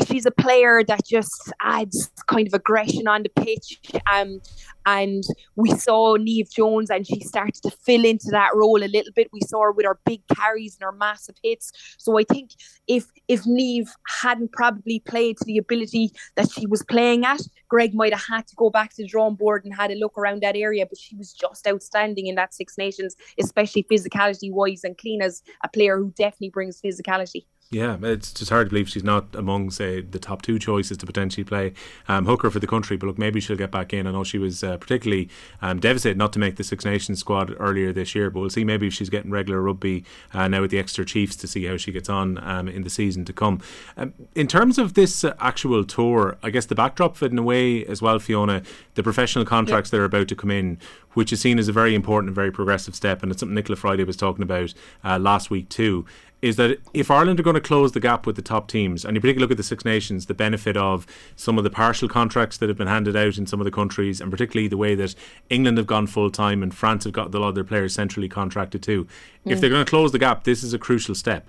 she's 0.08 0.26
a 0.26 0.31
player 0.31 0.82
that 0.85 1.06
just 1.06 1.52
adds 1.61 2.11
kind 2.26 2.46
of 2.46 2.55
aggression 2.55 3.06
on 3.06 3.23
the 3.23 3.29
pitch. 3.29 3.81
Um, 4.12 4.41
and 4.87 5.25
we 5.56 5.70
saw 5.70 6.17
Neve 6.17 6.50
Jones, 6.50 6.91
and 6.91 7.06
she 7.06 7.20
started 7.20 7.62
to 7.62 7.70
fill 7.70 8.05
into 8.05 8.29
that 8.31 8.50
role 8.55 8.82
a 8.82 8.87
little 8.87 9.12
bit. 9.14 9.31
We 9.32 9.41
saw 9.41 9.62
her 9.62 9.73
with 9.73 9.87
her 9.87 9.99
big 10.05 10.20
carries 10.37 10.76
and 10.76 10.85
her 10.85 10.93
massive 10.93 11.37
hits. 11.43 11.73
So 11.99 12.19
I 12.19 12.25
think 12.25 12.50
if 12.87 13.06
if 13.29 13.46
Neve 13.46 13.88
hadn't 14.20 14.52
probably 14.52 15.00
played 15.00 15.38
to 15.38 15.44
the 15.46 15.58
ability 15.58 16.12
that 16.37 16.50
she 16.50 16.67
was 16.67 16.82
playing 16.82 17.25
at, 17.25 17.40
Greg 17.69 17.94
might 17.94 18.12
have 18.12 18.25
had 18.29 18.47
to 18.49 18.55
go 18.56 18.69
back 18.69 18.90
to 18.90 19.02
the 19.02 19.08
drawing 19.08 19.37
board 19.37 19.64
and 19.64 19.75
had 19.75 19.90
a 19.90 19.94
look 19.94 20.19
around 20.19 20.43
that 20.43 20.56
area. 20.56 20.85
But 20.87 20.99
she 20.99 21.17
was 21.17 21.32
just 21.32 21.67
outstanding 21.67 22.26
in 22.26 22.35
that 22.35 22.52
Six 22.52 22.76
Nations, 22.76 23.17
especially 23.40 23.87
physicality 23.90 24.52
wise, 24.52 24.85
and 24.85 24.99
clean 24.99 25.23
as 25.23 25.43
a 25.62 25.69
player 25.69 25.97
who 25.97 26.12
definitely 26.16 26.50
brings 26.50 26.80
physicality. 26.83 27.47
Yeah, 27.71 27.97
it's 28.02 28.33
just 28.33 28.50
hard 28.50 28.66
to 28.66 28.71
believe 28.71 28.88
she's 28.88 29.02
not 29.02 29.35
among, 29.35 29.71
say, 29.71 30.00
the 30.00 30.18
top 30.18 30.42
two 30.42 30.59
choices 30.59 30.97
to 30.99 31.06
potentially 31.06 31.44
play 31.44 31.73
um, 32.06 32.26
hooker 32.26 32.50
for 32.50 32.61
the 32.61 32.66
country. 32.66 32.97
But 32.97 33.06
look, 33.06 33.18
maybe 33.18 33.40
she'll 33.40 33.56
get 33.56 33.71
back 33.71 33.92
in. 33.92 34.06
I 34.06 34.12
know 34.12 34.23
she 34.23 34.38
was 34.38 34.62
uh, 34.62 34.76
particularly 34.76 35.28
um, 35.61 35.80
devastated 35.80 36.16
not 36.16 36.33
to 36.35 36.38
make 36.38 36.54
the 36.56 36.62
Six 36.62 36.85
Nations 36.85 37.18
squad 37.18 37.54
earlier 37.59 37.92
this 37.92 38.14
year, 38.14 38.30
but 38.30 38.40
we'll 38.40 38.50
see 38.50 38.64
maybe 38.64 38.87
if 38.87 38.94
she's 38.94 39.11
getting 39.11 39.30
regular 39.30 39.61
rugby 39.61 40.04
uh, 40.33 40.47
now 40.47 40.61
with 40.61 40.71
the 40.71 40.78
Exeter 40.78 41.04
Chiefs 41.04 41.37
to 41.37 41.49
see 41.49 41.64
how 41.64 41.76
she 41.76 41.90
gets 41.90 42.09
on 42.09 42.38
um, 42.47 42.68
in 42.68 42.83
the 42.83 42.90
season 42.90 43.25
to 43.25 43.33
come. 43.33 43.61
Um, 43.97 44.14
in 44.37 44.47
terms 44.47 44.78
of 44.78 44.94
this 44.94 45.25
uh, 45.25 45.35
actual 45.40 45.85
tour, 45.85 46.37
I 46.42 46.50
guess 46.50 46.66
the 46.66 46.76
backdrop 46.76 47.16
of 47.16 47.23
it 47.25 47.33
in 47.33 47.38
a 47.38 47.42
way 47.42 47.85
as 47.87 48.00
well, 48.00 48.18
Fiona, 48.18 48.62
the 48.94 49.02
professional 49.02 49.44
contracts 49.44 49.88
yeah. 49.88 49.97
that 49.97 50.02
are 50.02 50.06
about 50.06 50.28
to 50.28 50.37
come 50.37 50.50
in, 50.50 50.78
which 51.14 51.33
is 51.33 51.40
seen 51.40 51.59
as 51.59 51.66
a 51.66 51.73
very 51.73 51.94
important 51.94 52.28
and 52.28 52.35
very 52.37 52.52
progressive 52.52 52.94
step, 52.94 53.23
and 53.23 53.33
it's 53.33 53.40
something 53.40 53.56
Nichola 53.56 53.76
Fryday 53.76 54.06
was 54.06 54.16
talking 54.16 54.42
about 54.42 54.75
uh, 55.02 55.18
last 55.18 55.50
week 55.50 55.68
too 55.68 56.04
is 56.44 56.56
that 56.56 56.78
if 56.92 57.10
Ireland 57.10 57.40
are 57.40 57.42
going 57.42 57.54
to 57.54 57.60
close 57.60 57.92
the 57.92 58.00
gap 58.00 58.26
with 58.26 58.36
the 58.36 58.42
top 58.42 58.68
teams, 58.68 59.02
and 59.02 59.16
you 59.16 59.20
particularly 59.22 59.44
look 59.44 59.50
at 59.50 59.56
the 59.56 59.62
Six 59.62 59.82
Nations, 59.82 60.26
the 60.26 60.34
benefit 60.34 60.76
of 60.76 61.06
some 61.36 61.56
of 61.56 61.64
the 61.64 61.70
partial 61.70 62.06
contracts 62.06 62.58
that 62.58 62.68
have 62.68 62.76
been 62.76 62.86
handed 62.86 63.16
out 63.16 63.38
in 63.38 63.46
some 63.46 63.62
of 63.62 63.64
the 63.64 63.70
countries, 63.70 64.20
and 64.20 64.30
particularly 64.30 64.68
the 64.68 64.76
way 64.76 64.94
that 64.94 65.14
England 65.48 65.78
have 65.78 65.86
gone 65.86 66.06
full 66.06 66.30
time 66.30 66.62
and 66.62 66.74
France 66.74 67.04
have 67.04 67.14
got 67.14 67.34
a 67.34 67.38
lot 67.38 67.48
of 67.48 67.54
their 67.54 67.64
players 67.64 67.94
centrally 67.94 68.28
contracted 68.28 68.82
too. 68.82 69.06
Mm. 69.46 69.52
If 69.52 69.60
they're 69.62 69.70
going 69.70 69.86
to 69.86 69.88
close 69.88 70.12
the 70.12 70.18
gap, 70.18 70.44
this 70.44 70.62
is 70.62 70.74
a 70.74 70.78
crucial 70.78 71.14
step. 71.14 71.48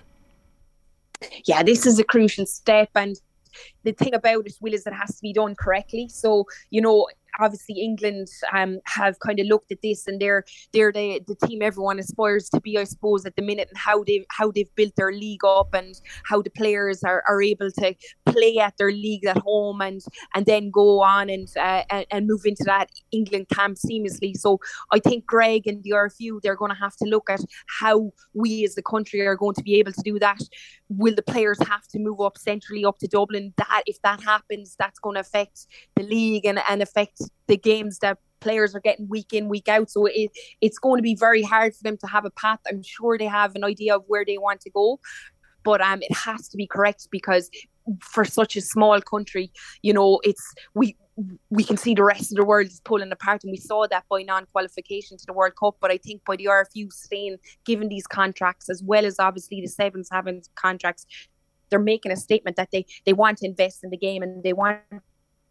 Yeah, 1.44 1.62
this 1.62 1.86
is 1.86 2.00
a 2.00 2.06
crucial 2.06 2.46
step, 2.46 2.88
and 2.96 3.20
the 3.84 3.92
thing 3.92 4.14
about 4.14 4.48
it, 4.48 4.54
Will, 4.62 4.74
is 4.74 4.86
that 4.86 4.94
it 4.94 4.98
has 4.98 5.18
to 5.18 5.22
be 5.22 5.34
done 5.34 5.56
correctly. 5.56 6.08
So, 6.08 6.46
you 6.70 6.80
know, 6.80 7.10
obviously 7.40 7.76
England 7.82 8.28
um, 8.54 8.80
have 8.86 9.20
kind 9.20 9.40
of 9.40 9.48
looked 9.48 9.72
at 9.72 9.82
this 9.82 10.08
and 10.08 10.20
they're 10.20 10.44
they're 10.74 10.92
the, 10.92 11.22
the 11.28 11.36
team 11.48 11.62
everyone 11.62 12.00
aspires 12.00 12.50
to 12.50 12.62
be, 12.62 12.78
I 12.78 12.84
suppose, 12.84 13.26
at 13.26 13.36
the 13.36 13.42
minute 13.42 13.70
and 13.70 13.78
how 13.78 14.04
they've 14.04 14.26
how 14.30 14.52
they've 14.52 14.74
built 14.76 14.96
their 14.96 15.12
league 15.12 15.46
up 15.46 15.74
and 15.74 15.96
how 16.24 16.42
the 16.42 16.50
players 16.50 17.04
are, 17.04 17.24
are 17.28 17.42
able 17.42 17.72
to 17.72 17.96
play 18.26 18.58
at 18.58 18.78
their 18.78 18.92
league 18.92 19.26
at 19.26 19.38
home 19.38 19.82
and 19.82 20.02
and 20.34 20.46
then 20.46 20.72
go 20.72 21.02
on 21.02 21.30
and 21.30 21.48
uh, 21.58 21.84
and, 21.90 22.06
and 22.12 22.28
move 22.28 22.46
into 22.46 22.64
that 22.66 22.90
England 23.12 23.48
camp 23.50 23.78
seamlessly. 23.78 24.36
So 24.36 24.60
I 24.92 25.00
think 25.00 25.26
Greg 25.26 25.68
and 25.68 25.84
the 25.84 25.92
RFU 25.92 26.42
they're 26.42 26.56
going 26.56 26.72
to 26.72 26.80
have 26.80 26.96
to 26.98 27.06
look 27.06 27.30
at 27.30 27.42
how 27.68 28.12
we 28.34 28.64
as 28.64 28.76
the 28.76 28.84
country 28.84 29.22
are 29.22 29.36
going 29.36 29.56
to 29.56 29.64
be 29.64 29.76
able 29.76 29.94
to 29.94 30.02
do 30.02 30.20
that. 30.20 30.40
Will 30.90 31.16
the 31.16 31.24
players 31.24 31.58
have 31.68 31.88
to 31.90 32.00
move 32.00 32.22
up 32.22 32.38
centrally 32.38 32.86
up 32.86 33.00
to 33.00 33.08
Dublin? 33.08 33.54
That 33.58 33.84
if 33.86 34.02
that 34.04 34.22
happens, 34.22 34.76
that's 34.78 35.00
going 35.00 35.16
to 35.16 35.22
affect 35.22 35.68
the 35.96 36.04
league 36.04 36.46
and, 36.46 36.60
and 36.70 36.82
affect 36.82 37.22
the 37.48 37.58
games 37.58 38.00
that 38.00 38.18
players 38.40 38.76
are 38.76 38.80
getting 38.80 39.08
week 39.08 39.34
in 39.34 39.50
week 39.50 39.68
out. 39.68 39.90
So 39.90 40.06
it, 40.06 40.32
it's 40.62 40.78
going 40.78 41.00
to 41.00 41.04
be 41.04 41.16
very 41.16 41.42
hard 41.42 41.76
for 41.76 41.84
them 41.84 41.98
to 41.98 42.08
have 42.08 42.26
a 42.26 42.32
path. 42.32 42.60
I'm 42.68 42.84
sure 42.84 43.18
they 43.18 43.26
have 43.26 43.56
an 43.56 43.64
idea 43.64 43.96
of 43.96 44.04
where 44.08 44.26
they 44.26 44.38
want 44.38 44.62
to 44.62 44.70
go 44.70 45.00
but 45.66 45.82
um 45.82 46.02
it 46.02 46.16
has 46.16 46.48
to 46.48 46.56
be 46.56 46.66
correct 46.66 47.10
because 47.12 47.50
for 48.00 48.24
such 48.24 48.56
a 48.56 48.62
small 48.62 49.02
country 49.02 49.52
you 49.82 49.92
know 49.92 50.22
it's 50.24 50.54
we 50.74 50.96
we 51.50 51.64
can 51.64 51.78
see 51.78 51.94
the 51.94 52.04
rest 52.04 52.32
of 52.32 52.38
the 52.38 52.46
world 52.46 52.68
is 52.68 52.82
pulling 52.82 53.12
apart 53.12 53.44
and 53.44 53.52
we 53.52 53.58
saw 53.58 53.86
that 53.88 54.04
by 54.10 54.22
non-qualification 54.22 55.18
to 55.18 55.26
the 55.26 55.34
World 55.34 55.54
Cup 55.60 55.76
but 55.82 55.92
I 55.92 55.98
think 55.98 56.24
by 56.26 56.36
the 56.36 56.46
RFU 56.46 56.92
staying 56.92 57.38
given 57.66 57.88
these 57.90 58.06
contracts 58.06 58.70
as 58.70 58.84
well 58.84 59.06
as 59.06 59.18
obviously 59.20 59.62
the 59.62 59.68
seven 59.68 60.04
seven 60.04 60.42
contracts 60.56 61.06
they're 61.70 61.80
making 61.80 62.12
a 62.12 62.18
statement 62.18 62.58
that 62.58 62.70
they 62.72 62.86
they 63.06 63.14
want 63.14 63.38
to 63.40 63.48
invest 63.48 63.84
in 63.84 63.90
the 63.90 63.98
game 63.98 64.24
and 64.24 64.44
they 64.44 64.54
want 64.54 64.80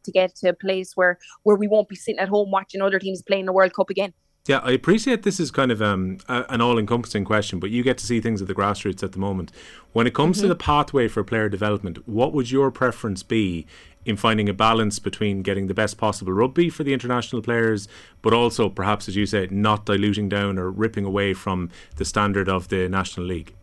to 0.05 0.13
get 0.13 0.35
to 0.37 0.51
a 0.51 0.55
place 0.55 0.97
where 0.97 1.19
where 1.43 1.57
we 1.57 1.69
won't 1.69 1.89
be 1.89 1.97
sitting 1.97 2.19
at 2.21 2.29
home 2.29 2.51
watching 2.51 2.81
other 2.81 2.99
teams 2.99 3.23
playing 3.23 3.47
the 3.47 3.53
World 3.53 3.75
Cup 3.75 3.91
again. 3.91 4.13
Yeah, 4.47 4.59
I 4.59 4.73
appreciate 4.73 5.23
this 5.23 5.41
is 5.41 5.51
kind 5.51 5.73
of 5.73 5.81
um, 5.81 6.19
a, 6.29 6.45
an 6.51 6.61
all-encompassing 6.61 7.25
question, 7.25 7.59
but 7.59 7.71
you 7.71 7.83
get 7.83 7.97
to 7.97 8.05
see 8.05 8.21
things 8.21 8.43
at 8.43 8.49
the 8.49 8.55
grassroots 8.55 9.03
at 9.03 9.13
the 9.13 9.19
moment. 9.19 9.51
When 9.95 10.07
it 10.07 10.13
comes 10.13 10.37
mm-hmm. 10.37 10.45
to 10.45 10.49
the 10.49 10.55
pathway 10.55 11.09
for 11.09 11.25
player 11.25 11.49
development, 11.49 12.07
what 12.07 12.35
would 12.35 12.51
your 12.51 12.71
preference 12.71 13.23
be 13.23 13.67
in 14.05 14.17
finding 14.17 14.51
a 14.51 14.53
balance 14.53 14.99
between 14.99 15.41
getting 15.41 15.67
the 15.67 15.73
best 15.73 15.97
possible 15.97 16.35
rugby 16.35 16.69
for 16.69 16.85
the 16.85 16.93
international 16.93 17.41
players, 17.41 17.89
but 18.21 18.35
also 18.35 18.69
perhaps, 18.69 19.09
as 19.09 19.17
you 19.17 19.25
say, 19.25 19.49
not 19.51 19.87
diluting 19.87 20.29
down 20.29 20.59
or 20.59 20.71
ripping 20.71 21.07
away 21.07 21.33
from 21.33 21.71
the 21.97 22.05
standard 22.05 22.47
of 22.47 22.69
the 22.69 22.87
National 22.87 23.25
League? 23.25 23.55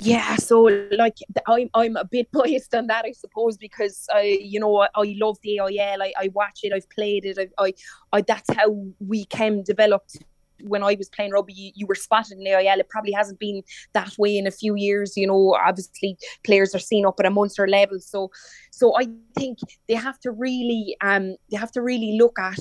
Yeah, 0.00 0.36
so 0.36 0.62
like 0.92 1.16
I'm 1.46 1.68
I'm 1.74 1.96
a 1.96 2.04
bit 2.04 2.30
biased 2.32 2.74
on 2.74 2.86
that, 2.88 3.04
I 3.04 3.12
suppose, 3.12 3.56
because 3.56 4.06
I 4.12 4.38
you 4.40 4.60
know 4.60 4.76
I, 4.78 4.88
I 4.94 5.14
love 5.18 5.38
the 5.42 5.60
AIL. 5.60 6.02
I, 6.02 6.12
I 6.18 6.30
watch 6.32 6.60
it. 6.62 6.72
I've 6.72 6.88
played 6.90 7.24
it. 7.24 7.38
I, 7.38 7.48
I, 7.62 7.74
I 8.12 8.20
that's 8.22 8.52
how 8.54 8.86
we 9.00 9.24
came 9.26 9.62
developed 9.62 10.18
when 10.64 10.82
I 10.82 10.94
was 10.94 11.08
playing 11.08 11.32
rugby, 11.32 11.52
you, 11.52 11.72
you, 11.74 11.86
were 11.86 11.94
spotted 11.94 12.38
in 12.38 12.46
AIL. 12.46 12.80
It 12.80 12.88
probably 12.88 13.12
hasn't 13.12 13.38
been 13.38 13.62
that 13.94 14.16
way 14.18 14.36
in 14.36 14.46
a 14.46 14.50
few 14.50 14.76
years. 14.76 15.16
You 15.16 15.26
know, 15.26 15.54
obviously 15.54 16.16
players 16.44 16.74
are 16.74 16.78
seen 16.78 17.06
up 17.06 17.18
at 17.18 17.26
a 17.26 17.30
Munster 17.30 17.66
level. 17.68 17.98
So, 18.00 18.30
so 18.70 18.96
I 18.96 19.08
think 19.34 19.58
they 19.88 19.94
have 19.94 20.18
to 20.20 20.30
really, 20.30 20.96
um, 21.00 21.36
they 21.50 21.56
have 21.56 21.72
to 21.72 21.82
really 21.82 22.16
look 22.18 22.38
at 22.38 22.60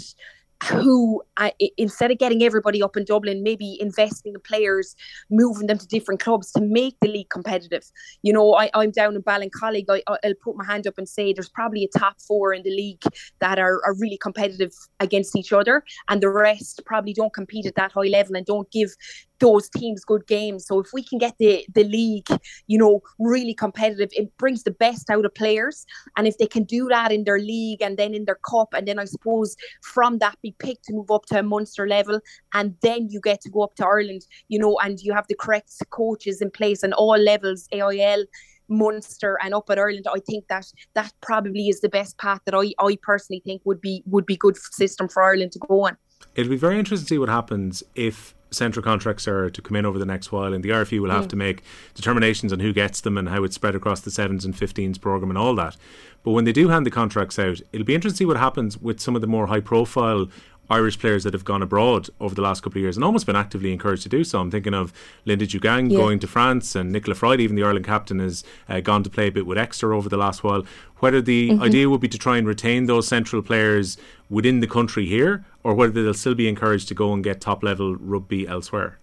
who 0.70 1.22
uh, 1.38 1.50
instead 1.77 2.12
of 2.12 2.18
getting 2.18 2.44
everybody 2.44 2.82
up 2.82 2.96
in 2.96 3.06
Dublin, 3.06 3.44
maybe 3.44 3.77
investing 3.80 4.34
in 4.34 4.41
players, 4.41 4.96
moving 5.30 5.68
them 5.68 5.77
to 5.77 5.88
different 5.88 6.20
clubs 6.20 6.51
to 6.51 6.62
make 6.62 6.96
the 7.01 7.08
league 7.08 7.30
competitive. 7.30 7.84
You 8.22 8.34
know, 8.34 8.53
I, 8.53 8.70
I'm 8.74 8.91
down 8.91 9.15
in 9.15 9.24
Ballincollig. 9.24 9.86
I, 9.89 10.03
I'll 10.08 10.34
put 10.44 10.56
my 10.56 10.65
hand 10.65 10.88
up 10.88 10.98
and 10.98 11.10
say 11.10 11.34
there's 11.34 11.50
probably 11.50 11.84
a 11.84 12.00
top 12.00 12.22
four 12.22 12.53
in 12.53 12.63
the 12.63 12.70
league 12.70 13.03
that 13.39 13.60
are, 13.60 13.82
are 13.86 13.96
really 13.96 14.18
competitive 14.18 14.74
against 15.00 15.36
each 15.36 15.51
other, 15.51 15.84
and 16.10 16.22
the 16.22 16.30
rest 16.30 16.82
probably 16.86 17.13
don't 17.13 17.34
compete 17.34 17.65
at 17.65 17.75
that 17.75 17.91
high 17.91 18.01
level 18.01 18.36
and 18.36 18.46
don't 18.46 18.72
give 18.72 18.96
those 19.41 19.69
teams 19.69 20.05
good 20.05 20.25
games. 20.27 20.65
So 20.65 20.79
if 20.79 20.88
we 20.93 21.03
can 21.03 21.17
get 21.17 21.36
the 21.38 21.65
the 21.74 21.83
league, 21.83 22.29
you 22.67 22.77
know, 22.77 23.01
really 23.19 23.53
competitive, 23.53 24.10
it 24.13 24.36
brings 24.38 24.63
the 24.63 24.71
best 24.71 25.10
out 25.10 25.25
of 25.25 25.36
players. 25.36 25.86
And 26.15 26.27
if 26.27 26.38
they 26.38 26.48
can 26.48 26.63
do 26.63 26.88
that 26.88 27.12
in 27.12 27.25
their 27.25 27.39
league 27.39 27.81
and 27.81 27.98
then 27.98 28.13
in 28.13 28.25
their 28.25 28.39
cup, 28.50 28.74
and 28.74 28.88
then 28.88 29.00
I 29.00 29.05
suppose 29.05 29.57
from 29.81 30.19
that 30.19 30.38
be 30.41 30.55
picked 30.60 30.86
to 30.86 30.93
move 30.93 31.12
up 31.12 31.25
to 31.25 31.39
a 31.39 31.43
Munster 31.43 31.88
level, 31.88 32.19
and 32.53 32.75
then 32.81 33.10
you 33.10 33.19
get 33.19 33.41
to 33.41 33.50
go 33.50 33.62
up 33.62 33.75
to 33.75 33.86
Ireland, 33.86 34.25
you 34.48 34.60
know, 34.60 34.77
and 34.83 35.01
you 35.01 35.13
have 35.13 35.27
the 35.27 35.36
correct 35.36 35.74
coaches 35.89 36.41
in 36.41 36.51
place 36.51 36.83
and 36.83 36.93
all 36.93 37.17
levels, 37.17 37.67
AIL. 37.74 38.25
Munster 38.69 39.38
and 39.43 39.53
up 39.53 39.69
at 39.69 39.77
Ireland, 39.77 40.05
I 40.10 40.19
think 40.19 40.48
that 40.48 40.65
that 40.93 41.12
probably 41.19 41.67
is 41.67 41.81
the 41.81 41.89
best 41.89 42.17
path 42.17 42.39
that 42.45 42.55
I, 42.55 42.71
I 42.79 42.98
personally 43.01 43.41
think 43.43 43.62
would 43.65 43.81
be 43.81 44.01
would 44.05 44.25
be 44.25 44.38
good 44.38 44.55
system 44.55 45.10
for 45.10 45.21
Ireland 45.21 45.51
to 45.53 45.60
go 45.60 45.88
on. 45.88 45.98
It'll 46.36 46.50
be 46.50 46.55
very 46.55 46.79
interesting 46.79 47.05
to 47.05 47.10
see 47.10 47.17
what 47.17 47.27
happens 47.27 47.83
if 47.95 48.33
central 48.51 48.84
contracts 48.84 49.27
are 49.27 49.50
to 49.50 49.62
come 49.62 49.77
in 49.77 49.86
over 49.86 49.98
the 49.98 50.05
next 50.05 50.31
while, 50.31 50.53
and 50.53 50.63
the 50.63 50.70
RFU 50.70 51.00
will 51.00 51.10
have 51.10 51.25
mm. 51.25 51.29
to 51.29 51.36
make 51.36 51.63
determinations 51.93 52.51
on 52.51 52.60
who 52.60 52.74
gets 52.74 53.01
them 53.01 53.17
and 53.17 53.29
how 53.29 53.43
it's 53.43 53.55
spread 53.55 53.75
across 53.75 54.01
the 54.01 54.12
sevens 54.12 54.46
and 54.46 54.53
15s 54.53 55.00
program 55.00 55.31
and 55.31 55.38
all 55.38 55.55
that. 55.55 55.77
But 56.24 56.31
when 56.31 56.46
they 56.46 56.51
do 56.51 56.67
hand 56.67 56.86
the 56.86 56.91
contracts 56.91 57.39
out, 57.39 57.62
it'll 57.72 57.86
be 57.86 57.96
interesting 57.96 58.15
to 58.15 58.17
see 58.17 58.25
what 58.25 58.38
happens 58.38 58.77
with 58.77 59.00
some 59.00 59.15
of 59.15 59.22
the 59.22 59.27
more 59.27 59.48
high 59.48 59.62
profile 59.62 60.27
Irish 60.72 60.98
players 60.98 61.24
that 61.25 61.34
have 61.34 61.44
gone 61.44 61.62
abroad 61.62 62.10
over 62.20 62.34
the 62.34 62.42
last 62.42 62.62
couple 62.62 62.80
of 62.80 62.82
years 62.82 62.96
and 62.96 63.04
almost 63.04 63.25
been 63.25 63.36
actively 63.36 63.74
encouraged 63.74 64.04
to 64.04 64.10
do 64.10 64.24
so. 64.24 64.40
I'm 64.40 64.50
thinking 64.50 64.74
of 64.74 64.94
Linda 65.25 65.46
Djiougang 65.46 65.92
yeah. 65.92 65.98
going 65.98 66.20
to 66.20 66.28
France 66.28 66.75
and 66.75 66.96
Nichola 66.96 67.16
Fryday, 67.16 67.42
even 67.42 67.58
the 67.58 67.63
Ireland 67.63 67.86
captain, 67.86 68.20
has 68.20 68.44
uh, 68.70 68.80
gone 68.80 69.04
to 69.04 69.10
play 69.10 69.28
a 69.28 69.32
bit 69.32 69.46
with 69.46 69.58
Exeter 69.58 69.94
over 69.94 70.08
the 70.08 70.18
last 70.18 70.44
while. 70.44 70.63
Whether 71.00 71.22
the 71.22 71.50
mm-hmm. 71.50 71.62
idea 71.62 71.90
would 71.90 72.01
be 72.01 72.08
to 72.08 72.18
try 72.18 72.38
and 72.38 72.48
retain 72.48 72.86
those 72.86 73.08
central 73.08 73.42
players 73.42 73.98
within 74.30 74.62
the 74.62 74.68
country 74.68 75.06
here 75.06 75.46
or 75.63 75.74
whether 75.74 76.04
they'll 76.04 76.13
still 76.13 76.36
be 76.36 76.48
encouraged 76.48 76.88
to 76.88 76.94
go 76.94 77.13
and 77.13 77.24
get 77.24 77.42
top 77.42 77.63
level 77.63 77.96
rugby 77.96 78.48
elsewhere. 78.48 78.98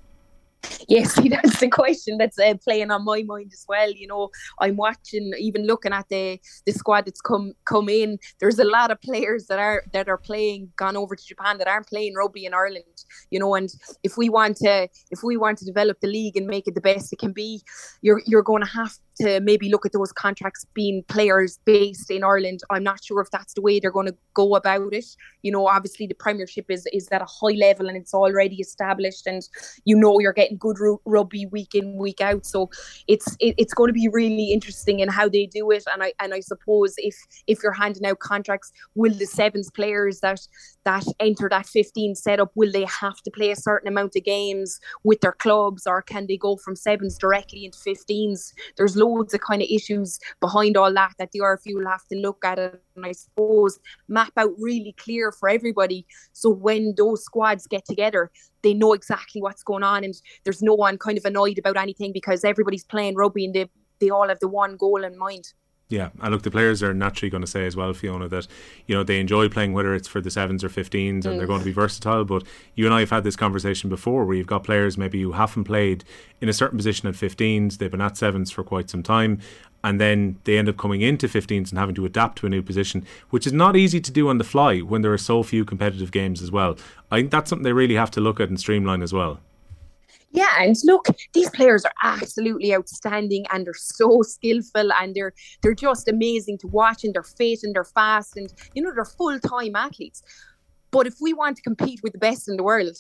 Yes, 0.89 1.15
see, 1.15 1.29
that's 1.29 1.61
the 1.61 1.69
question 1.69 2.17
that's 2.17 2.39
uh, 2.39 2.55
playing 2.65 2.91
on 2.91 3.05
my 3.05 3.23
mind 3.23 3.51
as 3.53 3.65
well. 3.69 3.91
You 3.91 4.07
know, 4.07 4.31
I'm 4.61 4.77
watching, 4.77 5.33
even 5.39 5.67
looking 5.67 5.93
at 5.93 6.09
the 6.09 6.41
the 6.65 6.73
squad 6.73 7.05
that's 7.05 7.21
come 7.21 7.53
come 7.65 7.89
in. 7.89 8.19
There's 8.41 8.59
a 8.59 8.65
lot 8.65 8.91
of 8.91 9.01
players 9.01 9.47
that 9.47 9.59
are 9.59 9.83
that 9.93 10.09
are 10.09 10.17
playing, 10.17 10.73
gone 10.77 10.97
over 10.97 11.15
to 11.15 11.27
Japan 11.27 11.59
that 11.59 11.69
aren't 11.69 11.89
playing 11.89 12.15
rugby 12.15 12.47
in 12.47 12.55
Ireland. 12.55 13.05
You 13.31 13.39
know, 13.41 13.55
and 13.55 13.69
if 14.03 14.17
we 14.17 14.29
want 14.29 14.57
to 14.59 14.89
if 15.11 15.23
we 15.23 15.37
want 15.37 15.59
to 15.59 15.65
develop 15.65 16.01
the 16.01 16.09
league 16.09 16.37
and 16.37 16.47
make 16.47 16.67
it 16.67 16.75
the 16.75 16.81
best 16.81 17.13
it 17.13 17.19
can 17.19 17.33
be, 17.33 17.63
you're 18.01 18.23
you're 18.27 18.43
going 18.43 18.63
to 18.63 18.71
have 18.71 18.93
to 19.21 19.41
maybe 19.41 19.71
look 19.71 19.87
at 19.87 19.93
those 19.93 20.13
contracts 20.13 20.67
being 20.75 21.03
players 21.09 21.59
based 21.65 22.11
in 22.11 22.25
Ireland. 22.25 22.61
I'm 22.71 22.83
not 22.83 23.03
sure 23.05 23.21
if 23.21 23.31
that's 23.31 23.55
the 23.55 23.63
way 23.63 23.81
they're 23.81 23.91
going 23.91 24.07
to 24.07 24.17
go 24.35 24.55
about 24.55 24.93
it. 24.93 25.07
You 25.43 25.53
know, 25.53 25.67
obviously 25.67 26.07
the 26.07 26.15
Premiership 26.15 26.67
is 26.69 26.87
is 26.93 27.09
at 27.09 27.23
a 27.23 27.27
high 27.27 27.57
level 27.57 27.89
and 27.89 27.97
it's 27.97 28.15
already 28.15 28.57
established, 28.57 29.27
and 29.27 29.43
you 29.85 29.97
know 29.97 30.21
you're 30.21 30.33
getting 30.33 30.59
good 30.59 30.77
rugby 31.05 31.47
week 31.47 31.75
in 31.75 31.97
week 31.97 32.21
out. 32.21 32.47
So 32.47 32.71
it's 33.07 33.37
it, 33.41 33.55
it's 33.59 33.75
going 33.75 33.89
to 33.89 33.95
be 33.95 34.09
really 34.09 34.53
interesting 34.53 35.01
in 35.01 35.09
how 35.09 35.29
they 35.29 35.47
do 35.47 35.71
it. 35.71 35.85
And 35.93 36.03
I 36.03 36.13
and 36.21 36.35
I 36.35 36.41
suppose 36.41 36.95
if 36.99 37.17
if 37.47 37.63
you're 37.63 37.73
handing 37.73 38.07
out 38.07 38.19
contracts, 38.19 38.73
will 38.95 39.13
the 39.13 39.27
sevens 39.27 39.71
players 39.71 40.21
that 40.21 40.41
that 40.89 41.05
enter 41.21 41.49
that 41.51 41.67
15 41.67 42.15
setup 42.15 42.51
will 42.55 42.73
they 42.73 42.87
have 42.87 43.21
to 43.23 43.31
play 43.31 43.51
a 43.51 43.57
certain 43.57 43.89
amount 43.89 44.17
of 44.17 44.25
games 44.25 44.81
with 45.05 45.21
their 45.21 45.33
clubs 45.33 45.87
or 45.87 46.01
can 46.01 46.27
they 46.27 46.37
go 46.39 46.57
from 46.57 46.75
sevens 46.75 47.19
directly 47.19 47.67
into 47.67 47.79
15s 47.79 48.55
there's 48.77 48.97
loads 48.97 49.08
of 49.17 49.41
kind 49.41 49.63
of 49.63 49.69
issues 49.71 50.19
behind 50.41 50.77
all 50.77 50.93
that 50.93 51.15
that 51.19 51.33
the 51.33 51.41
RFU 51.41 51.75
will 51.75 51.89
have 51.89 52.07
to 52.09 52.19
look 52.19 52.45
at 52.45 52.59
and 52.59 53.05
I 53.05 53.13
suppose 53.13 53.79
map 54.09 54.33
out 54.37 54.53
really 54.59 54.95
clear 54.99 55.33
for 55.33 55.49
everybody. 55.49 56.07
So 56.33 56.51
when 56.51 56.95
those 56.97 57.25
squads 57.25 57.67
get 57.67 57.85
together 57.85 58.31
they 58.63 58.75
know 58.75 58.93
exactly 58.93 59.41
what's 59.41 59.63
going 59.63 59.83
on 59.83 60.05
and 60.05 60.15
there's 60.45 60.63
no 60.63 60.75
one 60.75 60.99
kind 60.99 61.17
of 61.17 61.25
annoyed 61.25 61.59
about 61.59 61.77
anything 61.77 62.13
because 62.13 62.45
everybody's 62.45 62.85
playing 62.85 63.15
rugby 63.15 63.45
and 63.45 63.55
they, 63.55 63.71
they 64.01 64.11
all 64.11 64.29
have 64.29 64.41
the 64.41 64.49
one 64.49 64.77
goal 64.77 65.05
in 65.05 65.17
mind 65.17 65.53
yeah, 65.91 66.11
and 66.21 66.33
look, 66.33 66.43
the 66.43 66.51
players 66.51 66.83
are 66.83 66.93
naturally 66.93 67.31
going 67.31 67.41
to 67.41 67.47
say 67.47 67.65
as 67.65 67.75
well, 67.75 67.95
Fiona, 67.95 68.29
that 68.29 68.47
you 68.87 68.95
know 68.95 69.03
they 69.03 69.19
enjoy 69.19 69.49
playing 69.49 69.73
whether 69.73 69.95
it's 69.95 70.07
for 70.07 70.21
the 70.21 70.31
sevens 70.31 70.63
or 70.63 70.69
15s, 70.69 70.93
and 70.93 71.25
mm. 71.25 71.39
they're 71.39 71.47
going 71.47 71.61
to 71.61 71.65
be 71.65 71.73
versatile. 71.73 72.27
But 72.27 72.43
you 72.75 72.85
and 72.85 72.95
I 72.95 73.01
have 73.01 73.11
had 73.11 73.25
this 73.25 73.37
conversation 73.37 73.89
before, 73.89 74.27
where 74.27 74.37
you've 74.37 74.47
got 74.47 74.65
players 74.65 74.99
maybe 74.99 75.23
who 75.23 75.33
haven't 75.33 75.65
played 75.65 76.05
in 76.43 76.49
a 76.51 76.53
certain 76.53 76.77
position 76.77 77.09
at 77.09 77.15
15s, 77.15 77.79
they've 77.79 77.91
been 77.91 78.03
at 78.03 78.19
sevens 78.19 78.51
for 78.51 78.63
quite 78.63 78.91
some 78.91 79.03
time, 79.03 79.41
and 79.83 79.99
then 79.99 80.39
they 80.45 80.59
end 80.59 80.69
up 80.69 80.77
coming 80.77 81.01
into 81.01 81.27
15s 81.27 81.71
and 81.71 81.79
having 81.79 81.95
to 81.95 82.05
adapt 82.05 82.37
to 82.39 82.47
a 82.47 82.51
new 82.51 82.63
position, 82.63 83.07
which 83.31 83.47
is 83.47 83.55
not 83.55 83.75
easy 83.75 83.99
to 83.99 84.13
do 84.13 84.29
on 84.29 84.37
the 84.37 84.45
fly 84.45 84.81
when 84.81 85.01
there 85.01 85.13
are 85.13 85.19
so 85.19 85.43
few 85.43 85.65
competitive 85.65 86.13
games 86.13 86.43
as 86.43 86.51
well. 86.51 86.77
I 87.11 87.17
think 87.17 87.31
that's 87.31 87.49
something 87.49 87.65
they 87.65 87.73
really 87.73 87.95
have 87.95 88.11
to 88.13 88.21
look 88.21 88.41
at 88.41 88.51
and 88.51 88.61
streamline 88.61 89.03
as 89.03 89.15
well. 89.15 89.41
Yeah, 90.31 90.63
and 90.63 90.77
look, 90.85 91.07
these 91.33 91.49
players 91.51 91.85
are 91.85 91.93
absolutely 92.03 92.75
outstanding 92.75 93.47
and 93.51 93.67
they're 93.67 93.73
so 93.75 94.21
skillful 94.23 94.93
and 94.93 95.15
they're 95.15 95.33
they're 95.63 95.75
just 95.75 96.07
amazing 96.07 96.59
to 96.59 96.67
watch 96.67 97.03
and 97.05 97.15
they're 97.15 97.23
fit 97.23 97.61
and 97.63 97.75
they're 97.75 97.85
fast 97.85 98.37
and 98.37 98.53
you 98.75 98.83
know 98.83 98.93
they're 98.95 99.05
full 99.05 99.39
time 99.41 99.75
athletes. 99.75 100.23
But 100.91 101.07
if 101.07 101.15
we 101.21 101.33
want 101.33 101.57
to 101.57 101.63
compete 101.63 102.01
with 102.03 102.13
the 102.13 102.19
best 102.19 102.49
in 102.49 102.57
the 102.57 102.63
world, 102.63 102.97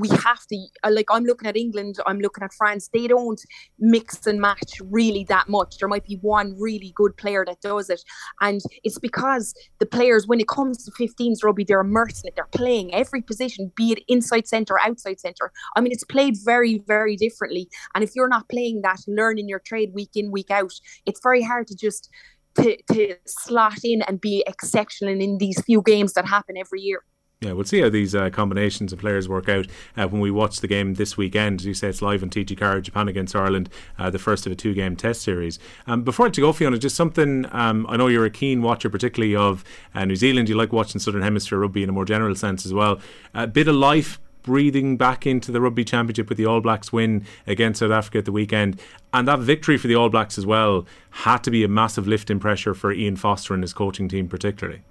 we 0.00 0.08
have 0.08 0.46
to 0.50 0.66
uh, 0.84 0.90
like 0.90 1.06
I'm 1.10 1.24
looking 1.24 1.48
at 1.48 1.56
England, 1.56 1.96
I'm 2.06 2.20
looking 2.20 2.44
at 2.44 2.52
France. 2.52 2.88
They 2.92 3.06
don't 3.06 3.40
mix 3.78 4.26
and 4.26 4.40
match 4.40 4.80
really 4.90 5.24
that 5.24 5.48
much. 5.48 5.78
There 5.78 5.88
might 5.88 6.04
be 6.04 6.18
one 6.20 6.54
really 6.58 6.92
good 6.94 7.16
player 7.16 7.44
that 7.46 7.60
does 7.60 7.90
it, 7.90 8.02
and 8.40 8.60
it's 8.84 8.98
because 8.98 9.54
the 9.78 9.86
players, 9.86 10.26
when 10.26 10.40
it 10.40 10.48
comes 10.48 10.84
to 10.84 10.90
15s 10.92 11.42
rugby, 11.42 11.64
they're 11.64 11.80
immersed 11.80 12.24
in 12.24 12.28
it. 12.28 12.36
They're 12.36 12.46
playing 12.46 12.94
every 12.94 13.22
position, 13.22 13.72
be 13.76 13.92
it 13.92 14.02
inside 14.08 14.46
centre, 14.48 14.78
outside 14.80 15.20
centre. 15.20 15.52
I 15.76 15.80
mean, 15.80 15.92
it's 15.92 16.04
played 16.04 16.36
very, 16.44 16.82
very 16.86 17.16
differently. 17.16 17.68
And 17.94 18.04
if 18.04 18.12
you're 18.14 18.28
not 18.28 18.48
playing 18.48 18.82
that, 18.82 19.00
learning 19.06 19.48
your 19.48 19.60
trade 19.60 19.92
week 19.94 20.10
in, 20.14 20.30
week 20.30 20.50
out, 20.50 20.72
it's 21.06 21.20
very 21.22 21.42
hard 21.42 21.66
to 21.68 21.76
just 21.76 22.10
to, 22.56 22.76
to 22.92 23.14
slot 23.26 23.78
in 23.84 24.02
and 24.02 24.20
be 24.20 24.42
exceptional 24.46 25.12
in 25.12 25.38
these 25.38 25.60
few 25.62 25.82
games 25.82 26.14
that 26.14 26.26
happen 26.26 26.56
every 26.56 26.80
year. 26.80 27.02
Yeah, 27.40 27.52
we'll 27.52 27.66
see 27.66 27.80
how 27.80 27.88
these 27.88 28.16
uh, 28.16 28.30
combinations 28.30 28.92
of 28.92 28.98
players 28.98 29.28
work 29.28 29.48
out 29.48 29.68
uh, 29.96 30.08
when 30.08 30.20
we 30.20 30.28
watch 30.28 30.58
the 30.58 30.66
game 30.66 30.94
this 30.94 31.16
weekend. 31.16 31.60
As 31.60 31.66
you 31.66 31.74
say, 31.74 31.88
it's 31.88 32.02
live 32.02 32.24
on 32.24 32.30
TG4, 32.30 32.82
Japan 32.82 33.06
against 33.06 33.36
Ireland, 33.36 33.70
uh, 33.96 34.10
the 34.10 34.18
first 34.18 34.44
of 34.44 34.50
a 34.50 34.56
two 34.56 34.74
game 34.74 34.96
test 34.96 35.22
series. 35.22 35.60
Um, 35.86 36.02
before 36.02 36.26
I 36.26 36.30
to 36.30 36.40
go, 36.40 36.52
Fiona, 36.52 36.78
just 36.78 36.96
something 36.96 37.46
um, 37.52 37.86
I 37.88 37.96
know 37.96 38.08
you're 38.08 38.24
a 38.24 38.30
keen 38.30 38.60
watcher, 38.60 38.90
particularly 38.90 39.36
of 39.36 39.62
uh, 39.94 40.04
New 40.04 40.16
Zealand. 40.16 40.48
You 40.48 40.56
like 40.56 40.72
watching 40.72 40.98
Southern 41.00 41.22
Hemisphere 41.22 41.60
rugby 41.60 41.84
in 41.84 41.88
a 41.88 41.92
more 41.92 42.04
general 42.04 42.34
sense 42.34 42.66
as 42.66 42.74
well. 42.74 42.98
A 43.34 43.46
bit 43.46 43.68
of 43.68 43.76
life 43.76 44.18
breathing 44.42 44.96
back 44.96 45.24
into 45.24 45.52
the 45.52 45.60
Rugby 45.60 45.84
Championship 45.84 46.28
with 46.28 46.38
the 46.38 46.46
All 46.46 46.60
Blacks 46.60 46.92
win 46.92 47.24
against 47.46 47.78
South 47.78 47.92
Africa 47.92 48.18
at 48.18 48.24
the 48.24 48.32
weekend. 48.32 48.80
And 49.14 49.28
that 49.28 49.38
victory 49.38 49.78
for 49.78 49.86
the 49.86 49.94
All 49.94 50.08
Blacks 50.08 50.38
as 50.38 50.46
well 50.46 50.86
had 51.10 51.44
to 51.44 51.52
be 51.52 51.62
a 51.62 51.68
massive 51.68 52.08
lift 52.08 52.30
in 52.30 52.40
pressure 52.40 52.74
for 52.74 52.92
Ian 52.92 53.14
Foster 53.14 53.54
and 53.54 53.62
his 53.62 53.72
coaching 53.72 54.08
team, 54.08 54.26
particularly 54.26 54.82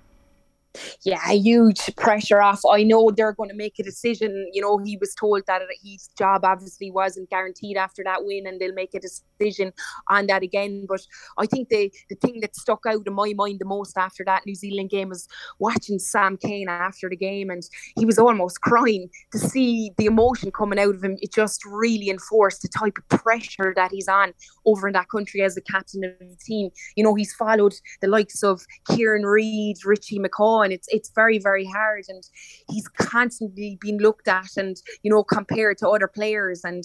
yeah, 1.04 1.32
huge 1.32 1.96
pressure 1.96 2.42
off. 2.42 2.62
I 2.70 2.84
know 2.84 3.12
they're 3.12 3.34
going 3.34 3.50
to 3.50 3.56
make 3.56 3.80
a 3.80 3.84
decision. 3.84 4.50
You 4.54 4.62
know, 4.62 4.78
he 4.78 4.98
was 4.98 5.14
told 5.14 5.44
that 5.48 5.62
his 5.84 6.10
job 6.18 6.44
obviously 6.44 6.92
wasn't 6.92 7.30
guaranteed 7.30 7.78
after 7.78 8.04
that 8.04 8.26
win, 8.26 8.48
and 8.48 8.60
they'll 8.60 8.74
make 8.74 8.94
a 8.94 9.00
decision 9.00 9.74
on 10.10 10.28
that 10.28 10.44
again. 10.44 10.86
But 10.88 11.02
I 11.38 11.46
think 11.46 11.70
the 11.70 11.92
the 12.10 12.16
thing 12.16 12.40
that 12.42 12.56
stuck 12.56 12.86
out 12.88 13.06
in 13.06 13.14
my 13.14 13.34
mind 13.36 13.60
the 13.60 13.66
most 13.66 13.98
after 13.98 14.24
that 14.26 14.46
New 14.46 14.56
Zealand 14.56 14.90
game 14.90 15.10
was 15.10 15.28
watching 15.60 16.00
Sam 16.00 16.38
Cane 16.38 16.70
after 16.70 17.10
the 17.10 17.16
game, 17.16 17.50
and 17.50 17.64
he 17.98 18.06
was 18.06 18.20
almost 18.20 18.62
crying 18.62 19.10
to 19.32 19.40
see 19.40 19.92
the 19.98 20.06
emotion 20.06 20.52
coming 20.52 20.80
out 20.80 20.96
of 20.96 21.04
him. 21.04 21.18
It 21.22 21.34
just 21.34 21.64
really 21.66 22.10
enforced 22.10 22.62
the 22.62 22.70
type 22.70 22.98
of 22.98 23.20
pressure 23.20 23.74
that 23.76 23.92
he's 23.92 24.08
on 24.08 24.34
over 24.66 24.88
in 24.88 24.94
that 24.94 25.10
country 25.10 25.42
as 25.42 25.56
the 25.56 25.62
captain 25.62 26.04
of 26.04 26.20
the 26.20 26.38
team. 26.44 26.70
You 26.96 27.04
know, 27.04 27.16
he's 27.16 27.34
followed 27.34 27.76
the 28.02 28.08
likes 28.08 28.44
of 28.44 28.62
Kieran 28.90 29.26
Read, 29.26 29.78
Richie 29.86 30.20
McCaw 30.20 30.66
and 30.68 30.74
it's 30.74 30.88
it's 30.92 31.10
very 31.16 31.40
very 31.40 31.66
hard. 31.66 32.04
And 32.10 32.24
he's 32.70 32.88
constantly 32.90 33.78
being 33.80 34.00
looked 34.00 34.28
at 34.28 34.58
and 34.58 34.76
you 35.04 35.10
know 35.10 35.24
compared 35.24 35.78
to 35.80 35.90
other 35.90 36.08
players. 36.08 36.66
And 36.66 36.84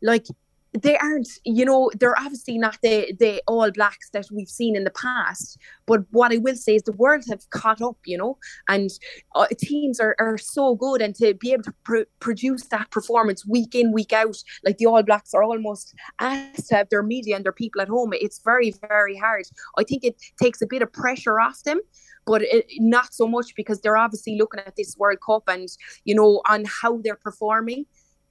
like 0.00 0.26
they 0.74 0.96
aren't, 0.98 1.28
you 1.44 1.64
know, 1.64 1.90
they're 1.98 2.18
obviously 2.18 2.58
not 2.58 2.78
the 2.82 3.14
the 3.18 3.42
All 3.46 3.70
Blacks 3.70 4.10
that 4.10 4.26
we've 4.30 4.48
seen 4.48 4.76
in 4.76 4.84
the 4.84 4.90
past. 4.90 5.58
But 5.86 6.02
what 6.10 6.32
I 6.32 6.36
will 6.36 6.56
say 6.56 6.76
is 6.76 6.82
the 6.82 6.92
world 6.92 7.24
have 7.28 7.48
caught 7.50 7.80
up, 7.80 7.96
you 8.04 8.18
know, 8.18 8.38
and 8.68 8.90
uh, 9.34 9.46
teams 9.58 9.98
are, 9.98 10.14
are 10.18 10.38
so 10.38 10.74
good, 10.74 11.00
and 11.00 11.14
to 11.16 11.34
be 11.34 11.52
able 11.52 11.64
to 11.64 11.74
pr- 11.84 12.10
produce 12.20 12.66
that 12.66 12.90
performance 12.90 13.46
week 13.46 13.74
in 13.74 13.92
week 13.92 14.12
out, 14.12 14.36
like 14.64 14.78
the 14.78 14.86
All 14.86 15.02
Blacks 15.02 15.32
are 15.34 15.42
almost 15.42 15.94
asked 16.18 16.68
to 16.68 16.76
have 16.76 16.88
their 16.90 17.02
media 17.02 17.36
and 17.36 17.44
their 17.44 17.52
people 17.52 17.80
at 17.80 17.88
home. 17.88 18.12
It's 18.12 18.40
very 18.44 18.72
very 18.88 19.16
hard. 19.16 19.44
I 19.78 19.84
think 19.84 20.04
it 20.04 20.16
takes 20.40 20.60
a 20.60 20.66
bit 20.66 20.82
of 20.82 20.92
pressure 20.92 21.40
off 21.40 21.62
them 21.62 21.80
but 22.26 22.42
it, 22.42 22.66
not 22.78 23.14
so 23.14 23.26
much 23.26 23.54
because 23.56 23.80
they're 23.80 23.96
obviously 23.96 24.36
looking 24.36 24.60
at 24.60 24.76
this 24.76 24.94
World 24.98 25.16
Cup 25.24 25.44
and 25.48 25.66
you 26.04 26.14
know 26.14 26.42
on 26.46 26.64
how 26.66 27.00
they're 27.02 27.16
performing 27.16 27.86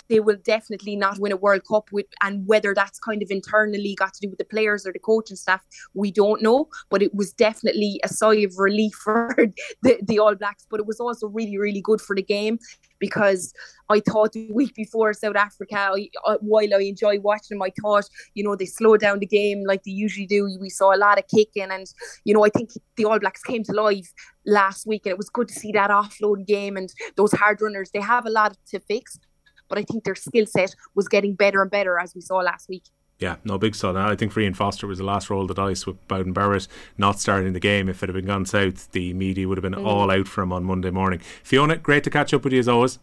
they 0.10 0.20
will 0.20 0.38
definitely 0.44 0.96
not 0.96 1.20
win 1.20 1.32
a 1.32 1.38
World 1.38 1.62
Cup 1.68 1.90
with 1.92 2.06
and 2.22 2.46
whether 2.48 2.74
that's 2.74 3.00
kind 3.00 3.22
of 3.22 3.32
internally 3.32 3.96
got 3.96 4.14
to 4.14 4.22
do 4.22 4.30
with 4.30 4.40
the 4.40 4.46
players 4.46 4.86
or 4.86 4.94
the 4.94 5.00
coaching 5.00 5.38
staff, 5.38 5.62
we 5.94 6.12
don't 6.12 6.42
know. 6.42 6.68
But 6.90 7.02
it 7.02 7.14
was 7.14 7.34
definitely 7.34 8.00
a 8.04 8.08
sigh 8.08 8.36
of 8.36 8.58
relief 8.58 8.94
for 9.04 9.36
the, 9.82 10.00
the 10.02 10.20
All 10.20 10.36
Blacks. 10.36 10.66
But 10.70 10.80
it 10.80 10.86
was 10.86 11.00
also 11.00 11.28
really, 11.28 11.58
really 11.58 11.82
good 11.82 12.02
for 12.02 12.16
the 12.16 12.24
game 12.24 12.60
because 13.00 13.54
I 13.90 14.00
thought 14.00 14.34
the 14.34 14.52
week 14.52 14.76
before 14.76 15.14
South 15.14 15.36
Africa, 15.36 15.76
I, 15.78 16.10
uh, 16.26 16.38
while 16.42 16.74
I 16.74 16.82
enjoy 16.82 17.20
watching 17.20 17.58
them, 17.58 17.64
I 17.64 17.72
thought, 17.82 18.06
you 18.34 18.44
know, 18.44 18.56
they 18.56 18.66
slowed 18.66 19.00
down 19.00 19.20
the 19.20 19.26
game 19.26 19.64
like 19.66 19.84
they 19.84 19.92
usually 19.92 20.26
do. 20.26 20.58
We 20.60 20.70
saw 20.70 20.94
a 20.94 20.98
lot 20.98 21.18
of 21.18 21.28
kicking, 21.28 21.72
and, 21.72 21.86
you 22.24 22.34
know, 22.34 22.44
I 22.44 22.50
think 22.50 22.72
the 22.96 23.06
All 23.06 23.20
Blacks 23.20 23.44
came 23.44 23.64
to 23.64 23.74
life 23.74 24.12
last 24.46 24.88
week, 24.88 25.06
and 25.06 25.12
it 25.12 25.18
was 25.18 25.30
good 25.30 25.48
to 25.50 25.54
see 25.54 25.72
that 25.74 25.90
offload 25.90 26.46
game 26.46 26.78
and 26.78 26.90
those 27.16 27.32
hard 27.32 27.62
runners. 27.62 27.92
They 27.94 28.02
have 28.02 28.26
a 28.26 28.32
lot 28.32 28.58
to 28.72 28.80
fix, 28.80 29.20
but 29.68 29.78
I 29.78 29.84
think 29.84 30.04
their 30.04 30.16
skill 30.16 30.46
set 30.46 30.76
was 30.96 31.08
getting 31.08 31.36
better 31.36 31.62
and 31.62 31.72
better 31.72 32.00
as 32.00 32.16
we 32.16 32.22
saw 32.22 32.38
last 32.38 32.70
week. 32.70 32.84
Yeah, 33.20 33.38
no 33.44 33.58
big 33.58 33.74
stud. 33.74 33.96
I 33.96 34.16
think 34.16 34.32
for 34.32 34.42
Ian 34.42 34.54
Foster 34.54 34.86
was 34.86 35.00
the 35.00 35.04
last 35.04 35.30
roll 35.30 35.42
of 35.42 35.48
the 35.48 35.56
dice 35.56 35.88
with 35.88 36.08
Beauden 36.08 36.34
Barrett 36.34 36.68
not 37.00 37.20
starting 37.20 37.54
the 37.54 37.60
game. 37.60 37.90
If 37.90 38.04
it 38.04 38.10
had 38.10 38.16
been 38.16 38.26
gone 38.26 38.46
south, 38.46 38.92
the 38.92 39.14
media 39.14 39.48
would 39.48 39.58
have 39.58 39.64
been 39.64 39.74
mm. 39.74 39.86
all 39.86 40.12
out 40.12 40.28
for 40.28 40.44
him 40.44 40.54
on 40.54 40.64
Monday 40.64 40.92
morning. 40.92 41.20
Fiona, 41.44 41.78
great 41.78 42.04
to 42.04 42.12
catch 42.12 42.34
up 42.34 42.44
with 42.44 42.54
you 42.54 42.60
as 42.60 42.68
always. 42.68 43.00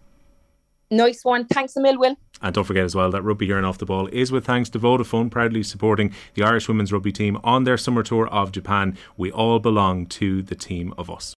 Nice 0.90 1.24
one. 1.24 1.46
Thanks 1.46 1.76
a 1.76 1.80
mil, 1.80 1.98
Will. 1.98 2.16
And 2.40 2.54
don't 2.54 2.64
forget 2.64 2.84
as 2.84 2.94
well 2.94 3.10
that 3.10 3.22
Rugby 3.22 3.46
Here 3.46 3.56
and 3.56 3.66
Off 3.66 3.78
the 3.78 3.86
Ball 3.86 4.06
is 4.08 4.30
with 4.30 4.44
thanks 4.44 4.68
to 4.70 4.78
Vodafone, 4.78 5.30
proudly 5.30 5.62
supporting 5.62 6.14
the 6.34 6.44
Irish 6.44 6.68
women's 6.68 6.92
rugby 6.92 7.10
team 7.10 7.38
on 7.42 7.64
their 7.64 7.78
summer 7.78 8.02
tour 8.02 8.28
of 8.28 8.52
Japan. 8.52 8.96
We 9.16 9.32
all 9.32 9.58
belong 9.58 10.06
to 10.06 10.42
the 10.42 10.54
team 10.54 10.94
of 10.96 11.10
us. 11.10 11.32